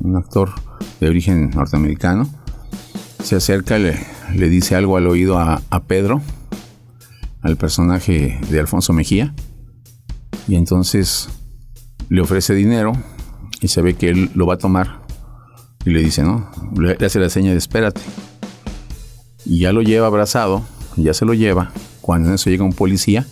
un 0.01 0.15
actor 0.15 0.51
de 0.99 1.09
origen 1.09 1.51
norteamericano, 1.51 2.29
se 3.23 3.35
acerca, 3.35 3.77
le, 3.77 3.99
le 4.33 4.49
dice 4.49 4.75
algo 4.75 4.97
al 4.97 5.07
oído 5.07 5.37
a, 5.37 5.61
a 5.69 5.83
Pedro, 5.83 6.21
al 7.41 7.57
personaje 7.57 8.39
de 8.49 8.59
Alfonso 8.59 8.93
Mejía, 8.93 9.33
y 10.47 10.55
entonces 10.55 11.29
le 12.09 12.21
ofrece 12.21 12.53
dinero 12.53 12.93
y 13.61 13.67
se 13.67 13.81
ve 13.81 13.95
que 13.95 14.09
él 14.09 14.31
lo 14.33 14.45
va 14.45 14.55
a 14.55 14.57
tomar 14.57 15.01
y 15.85 15.91
le 15.91 16.01
dice, 16.01 16.23
¿no? 16.23 16.49
Le, 16.77 16.97
hace 17.05 17.19
la 17.19 17.29
seña 17.29 17.51
de 17.51 17.57
espérate. 17.57 18.01
Y 19.45 19.59
ya 19.59 19.71
lo 19.71 19.81
lleva 19.81 20.07
abrazado, 20.07 20.63
ya 20.97 21.13
se 21.13 21.25
lo 21.25 21.33
lleva, 21.33 21.71
cuando 22.01 22.29
en 22.29 22.35
eso 22.35 22.49
llega 22.49 22.65
un 22.65 22.73
policía 22.73 23.25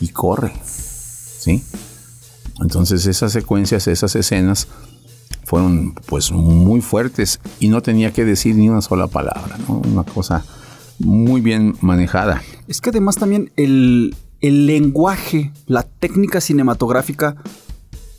y 0.00 0.08
corre, 0.08 0.52
¿sí? 0.64 1.62
Entonces 2.60 3.06
esas 3.06 3.32
secuencias, 3.32 3.86
esas 3.88 4.14
escenas 4.16 4.68
fueron 5.44 5.94
pues 6.06 6.32
muy 6.32 6.80
fuertes 6.80 7.40
y 7.60 7.68
no 7.68 7.82
tenía 7.82 8.12
que 8.12 8.24
decir 8.24 8.54
ni 8.56 8.68
una 8.68 8.80
sola 8.80 9.08
palabra, 9.08 9.58
¿no? 9.68 9.82
Una 9.90 10.04
cosa 10.04 10.44
muy 10.98 11.40
bien 11.40 11.74
manejada. 11.80 12.42
Es 12.68 12.80
que 12.80 12.90
además 12.90 13.16
también 13.16 13.50
el, 13.56 14.14
el 14.40 14.66
lenguaje, 14.66 15.52
la 15.66 15.82
técnica 15.82 16.40
cinematográfica, 16.40 17.36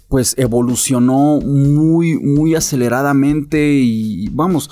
pues 0.09 0.35
evolucionó 0.37 1.39
muy, 1.41 2.19
muy 2.19 2.53
aceleradamente 2.55 3.73
y 3.73 4.27
vamos, 4.29 4.69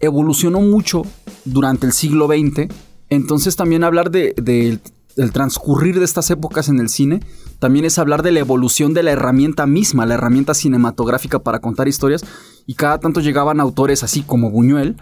evolucionó 0.00 0.60
mucho 0.60 1.02
durante 1.44 1.86
el 1.86 1.92
siglo 1.92 2.26
XX. 2.26 2.68
Entonces 3.08 3.56
también 3.56 3.84
hablar 3.84 4.10
de, 4.10 4.34
de- 4.36 4.78
del 5.16 5.32
transcurrir 5.32 5.98
de 5.98 6.04
estas 6.04 6.30
épocas 6.30 6.68
en 6.68 6.80
el 6.80 6.88
cine, 6.88 7.20
también 7.58 7.84
es 7.84 7.98
hablar 7.98 8.22
de 8.22 8.32
la 8.32 8.40
evolución 8.40 8.94
de 8.94 9.02
la 9.02 9.12
herramienta 9.12 9.66
misma, 9.66 10.06
la 10.06 10.14
herramienta 10.14 10.54
cinematográfica 10.54 11.38
para 11.38 11.60
contar 11.60 11.88
historias. 11.88 12.24
Y 12.66 12.74
cada 12.74 12.98
tanto 12.98 13.20
llegaban 13.20 13.60
autores 13.60 14.02
así 14.02 14.22
como 14.22 14.50
Buñuel, 14.50 14.96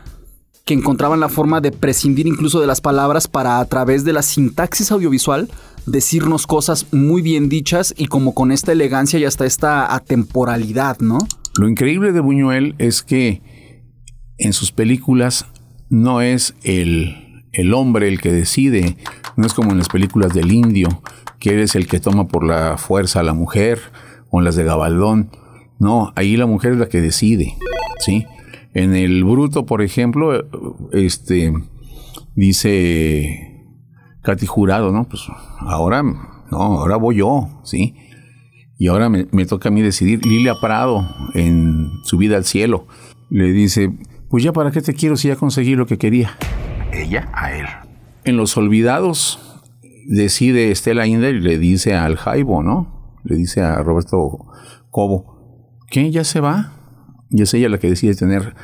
que 0.64 0.74
encontraban 0.74 1.20
la 1.20 1.28
forma 1.28 1.60
de 1.60 1.72
prescindir 1.72 2.26
incluso 2.26 2.60
de 2.60 2.66
las 2.66 2.80
palabras 2.80 3.26
para 3.26 3.58
a 3.58 3.64
través 3.64 4.04
de 4.04 4.12
la 4.12 4.22
sintaxis 4.22 4.92
audiovisual 4.92 5.48
decirnos 5.86 6.46
cosas 6.46 6.86
muy 6.92 7.22
bien 7.22 7.48
dichas 7.48 7.94
y 7.96 8.06
como 8.06 8.34
con 8.34 8.52
esta 8.52 8.72
elegancia 8.72 9.18
y 9.18 9.24
hasta 9.24 9.46
esta 9.46 9.92
atemporalidad, 9.92 11.00
¿no? 11.00 11.18
Lo 11.58 11.68
increíble 11.68 12.12
de 12.12 12.20
Buñuel 12.20 12.74
es 12.78 13.02
que 13.02 13.42
en 14.38 14.52
sus 14.52 14.72
películas 14.72 15.46
no 15.88 16.20
es 16.20 16.54
el, 16.62 17.31
el 17.52 17.74
hombre 17.74 18.08
el 18.08 18.20
que 18.20 18.32
decide, 18.32 18.96
no 19.36 19.46
es 19.46 19.54
como 19.54 19.72
en 19.72 19.78
las 19.78 19.88
películas 19.88 20.32
del 20.34 20.52
indio, 20.52 20.88
que 21.38 21.52
eres 21.52 21.74
el 21.74 21.86
que 21.86 22.00
toma 22.00 22.28
por 22.28 22.44
la 22.44 22.78
fuerza 22.78 23.20
a 23.20 23.22
la 23.22 23.34
mujer, 23.34 23.80
o 24.30 24.40
en 24.40 24.44
las 24.44 24.56
de 24.56 24.64
Gabaldón. 24.64 25.30
No, 25.78 26.12
ahí 26.16 26.36
la 26.36 26.46
mujer 26.46 26.72
es 26.72 26.78
la 26.78 26.88
que 26.88 27.00
decide, 27.00 27.54
¿sí? 27.98 28.26
En 28.74 28.94
el 28.94 29.24
Bruto, 29.24 29.66
por 29.66 29.82
ejemplo, 29.82 30.48
este 30.92 31.52
dice 32.34 33.66
Katy 34.22 34.46
Jurado, 34.46 34.92
¿no? 34.92 35.08
Pues 35.08 35.22
ahora, 35.60 36.02
no, 36.02 36.58
ahora 36.58 36.96
voy 36.96 37.16
yo, 37.16 37.60
¿sí? 37.64 37.94
Y 38.78 38.88
ahora 38.88 39.08
me, 39.08 39.26
me 39.30 39.44
toca 39.44 39.68
a 39.68 39.72
mí 39.72 39.82
decidir. 39.82 40.24
Lilia 40.24 40.54
Prado, 40.60 41.06
en 41.34 41.90
su 42.04 42.16
vida 42.16 42.36
al 42.36 42.44
cielo, 42.44 42.86
le 43.28 43.52
dice, 43.52 43.92
pues 44.30 44.42
ya 44.42 44.52
para 44.52 44.70
qué 44.70 44.80
te 44.80 44.94
quiero 44.94 45.16
si 45.16 45.28
ya 45.28 45.36
conseguí 45.36 45.74
lo 45.74 45.86
que 45.86 45.98
quería. 45.98 46.36
Ella 46.92 47.28
a 47.32 47.52
él. 47.52 47.66
En 48.24 48.36
Los 48.36 48.56
Olvidados 48.56 49.60
decide 50.06 50.70
Estela 50.70 51.06
Inder 51.06 51.34
y 51.34 51.40
le 51.40 51.58
dice 51.58 51.94
al 51.94 52.16
Jaibo, 52.16 52.62
¿no? 52.62 53.18
Le 53.24 53.36
dice 53.36 53.62
a 53.62 53.76
Roberto 53.82 54.46
Cobo, 54.90 55.78
que 55.88 56.10
ya 56.10 56.24
se 56.24 56.40
va. 56.40 56.72
Y 57.30 57.42
es 57.42 57.54
ella 57.54 57.68
la 57.68 57.78
que 57.78 57.88
decide 57.88 58.14
tener 58.14 58.54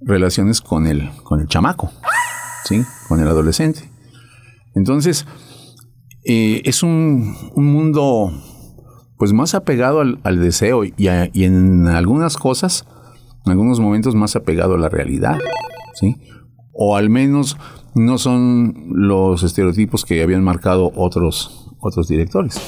relaciones 0.00 0.60
con 0.60 0.86
el, 0.86 1.10
con 1.22 1.40
el 1.40 1.46
chamaco, 1.48 1.90
¿sí? 2.64 2.82
Con 3.08 3.20
el 3.20 3.28
adolescente. 3.28 3.90
Entonces, 4.74 5.26
eh, 6.24 6.62
es 6.64 6.82
un, 6.82 7.34
un 7.54 7.72
mundo 7.72 8.32
pues 9.16 9.32
más 9.32 9.54
apegado 9.54 10.00
al, 10.00 10.18
al 10.24 10.40
deseo 10.42 10.82
y, 10.84 11.08
a- 11.08 11.30
y 11.32 11.44
en 11.44 11.86
algunas 11.86 12.36
cosas, 12.36 12.84
en 13.46 13.52
algunos 13.52 13.80
momentos 13.80 14.14
más 14.14 14.36
apegado 14.36 14.74
a 14.74 14.78
la 14.78 14.88
realidad, 14.90 15.38
¿sí? 15.94 16.16
O 16.78 16.96
al 16.96 17.08
menos 17.08 17.56
no 17.94 18.18
son 18.18 18.88
los 18.90 19.42
estereotipos 19.42 20.04
que 20.04 20.22
habían 20.22 20.44
marcado 20.44 20.92
otros, 20.94 21.70
otros 21.80 22.08
directores. 22.08 22.60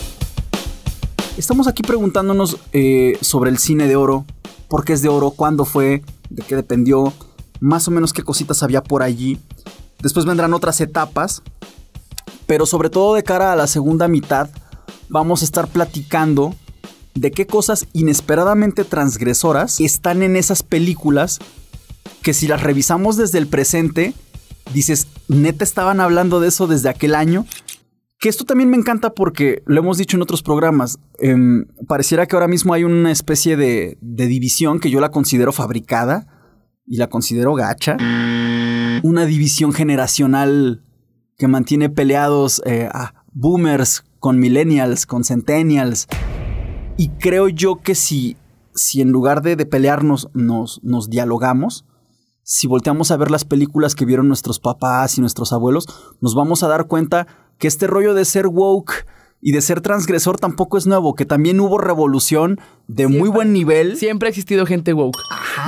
Estamos 1.37 1.68
aquí 1.68 1.83
preguntándonos 1.83 2.57
eh, 2.73 3.18
sobre 3.21 3.51
el 3.51 3.59
cine 3.59 3.87
de 3.87 3.97
oro, 3.97 4.25
por 4.68 4.85
qué 4.85 4.94
es 4.94 5.03
de 5.03 5.09
oro, 5.09 5.31
cuándo 5.31 5.64
fue, 5.64 6.03
de 6.31 6.42
qué 6.42 6.57
dependió, 6.57 7.12
más 7.61 7.87
o 7.87 7.90
menos 7.90 8.12
qué 8.12 8.23
cositas 8.23 8.62
había 8.62 8.83
por 8.83 9.03
allí. 9.03 9.38
Después 10.01 10.25
vendrán 10.25 10.55
otras 10.55 10.81
etapas, 10.81 11.42
pero 12.47 12.66
sobre 12.66 12.90
todo 12.90 13.14
de 13.14 13.23
cara 13.23 13.53
a 13.53 13.57
la 13.57 13.66
segunda 13.66 14.09
mitad 14.09 14.49
vamos 15.09 15.42
a 15.42 15.44
estar 15.44 15.68
platicando 15.68 16.55
de 17.14 17.31
qué 17.31 17.47
cosas 17.47 17.87
inesperadamente 17.92 18.85
transgresoras 18.85 19.81
están 19.81 20.23
en 20.23 20.37
esas 20.37 20.62
películas 20.62 21.40
que 22.23 22.35
si 22.35 22.47
las 22.47 22.62
revisamos 22.62 23.16
desde 23.16 23.38
el 23.38 23.47
presente, 23.47 24.14
dices, 24.73 25.07
neta 25.29 25.64
estaban 25.64 26.01
hablando 26.01 26.40
de 26.40 26.49
eso 26.49 26.66
desde 26.66 26.88
aquel 26.88 27.14
año. 27.14 27.47
Que 28.18 28.29
esto 28.29 28.44
también 28.44 28.68
me 28.68 28.77
encanta 28.77 29.11
porque 29.11 29.62
lo 29.66 29.81
hemos 29.81 29.99
dicho 29.99 30.16
en 30.16 30.23
otros 30.23 30.42
programas. 30.42 30.99
em, 31.21 31.66
pareciera 31.87 32.27
que 32.27 32.35
ahora 32.35 32.49
mismo 32.49 32.75
hay 32.75 32.85
una 32.85 33.12
especie 33.12 33.57
de, 33.57 33.97
división 34.01 34.81
que 34.81 34.90
yo 34.90 35.01
la 35.01 35.11
considero 35.11 35.53
fabricada 35.53 36.27
y 36.85 36.97
la 36.97 37.09
considero 37.09 37.55
gacha. 37.55 37.97
una 39.05 39.27
división 39.27 39.73
generacional 39.73 40.83
que 41.37 41.47
mantiene 41.47 41.88
peleados 41.88 42.61
eh, 42.66 42.88
a 42.92 43.25
boomers 43.33 44.03
con 44.18 44.40
millennials, 44.40 45.07
con 45.07 45.23
centennials. 45.23 46.09
Y 46.97 47.11
creo 47.11 47.49
yo 47.49 47.77
que 47.77 47.94
si, 47.94 48.37
si 48.75 49.01
en 49.01 49.11
lugar 49.11 49.42
de, 49.42 49.57
pelearnos 49.64 50.29
nos, 50.35 50.81
nos 50.83 51.09
dialogamos, 51.09 51.85
si 52.51 52.67
volteamos 52.67 53.11
a 53.11 53.19
ver 53.19 53.31
las 53.31 53.45
películas 53.45 53.95
que 53.95 54.07
vieron 54.07 54.27
nuestros 54.27 54.59
papás 54.59 55.19
y 55.19 55.21
nuestros 55.21 55.53
abuelos, 55.53 55.85
nos 56.23 56.35
vamos 56.35 56.63
a 56.63 56.69
dar 56.69 56.87
cuenta 56.87 57.27
que 57.59 57.69
este 57.69 57.87
rollo 57.87 58.15
de 58.15 58.25
ser 58.25 58.47
woke 58.47 59.07
y 59.43 59.53
de 59.53 59.61
ser 59.61 59.83
transgresor 59.83 60.41
tampoco 60.41 60.79
es 60.79 60.87
nuevo, 60.87 61.15
que 61.15 61.27
también 61.27 61.61
hubo 61.61 61.77
revolución 61.77 62.59
de 62.87 63.07
muy 63.07 63.29
buen 63.29 63.53
nivel. 63.53 63.99
Siempre 63.99 64.29
ha 64.29 64.31
existido 64.31 64.65
gente 64.65 64.95
woke. 64.95 65.19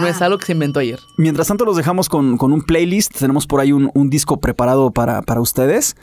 No 0.01 0.07
es 0.07 0.23
algo 0.23 0.39
que 0.39 0.47
se 0.47 0.53
inventó 0.53 0.81
ayer. 0.81 0.99
Mientras 1.19 1.49
tanto 1.49 1.67
los 1.67 1.77
dejamos 1.77 2.09
con, 2.09 2.39
con 2.39 2.51
un 2.51 2.63
playlist, 2.63 3.15
tenemos 3.15 3.47
por 3.47 3.61
ahí 3.61 3.73
un, 3.73 3.91
un 3.93 4.09
disco 4.09 4.41
preparado 4.41 4.91
para, 4.91 5.21
para 5.21 5.43
ustedes. 5.43 5.97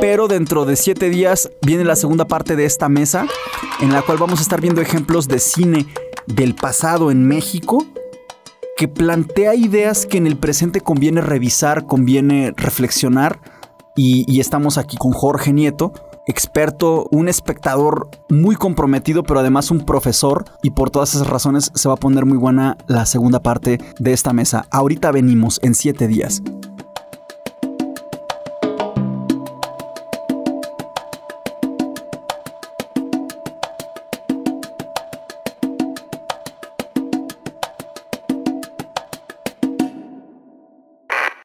Pero 0.00 0.26
dentro 0.26 0.64
de 0.64 0.74
siete 0.74 1.10
días 1.10 1.48
viene 1.62 1.84
la 1.84 1.94
segunda 1.94 2.26
parte 2.26 2.56
de 2.56 2.64
esta 2.64 2.88
mesa, 2.88 3.24
en 3.80 3.92
la 3.92 4.02
cual 4.02 4.18
vamos 4.18 4.40
a 4.40 4.42
estar 4.42 4.60
viendo 4.60 4.80
ejemplos 4.80 5.28
de 5.28 5.38
cine 5.38 5.86
del 6.26 6.56
pasado 6.56 7.12
en 7.12 7.28
México 7.28 7.86
que 8.76 8.88
plantea 8.88 9.54
ideas 9.54 10.04
que 10.04 10.18
en 10.18 10.26
el 10.26 10.36
presente 10.36 10.82
conviene 10.82 11.22
revisar, 11.22 11.86
conviene 11.86 12.52
reflexionar. 12.56 13.40
Y, 13.98 14.40
estamos 14.40 14.76
aquí 14.76 14.98
con 14.98 15.12
Jorge 15.12 15.54
Nieto, 15.54 15.94
experto, 16.26 17.08
un 17.10 17.30
espectador 17.30 18.10
muy 18.28 18.54
comprometido, 18.54 19.22
pero 19.22 19.40
además 19.40 19.70
un 19.70 19.86
profesor. 19.86 20.44
Y 20.62 20.72
por 20.72 20.90
todas 20.90 21.14
esas 21.14 21.26
razones 21.26 21.72
se 21.74 21.88
va 21.88 21.94
a 21.94 21.98
poner 21.98 22.26
muy 22.26 22.36
buena 22.36 22.76
la 22.86 23.06
segunda 23.06 23.40
parte 23.40 23.78
de 23.98 24.12
esta 24.12 24.34
mesa. 24.34 24.66
Ahorita 24.70 25.10
venimos 25.12 25.58
en 25.62 25.74
siete 25.74 26.06
días. 26.06 26.42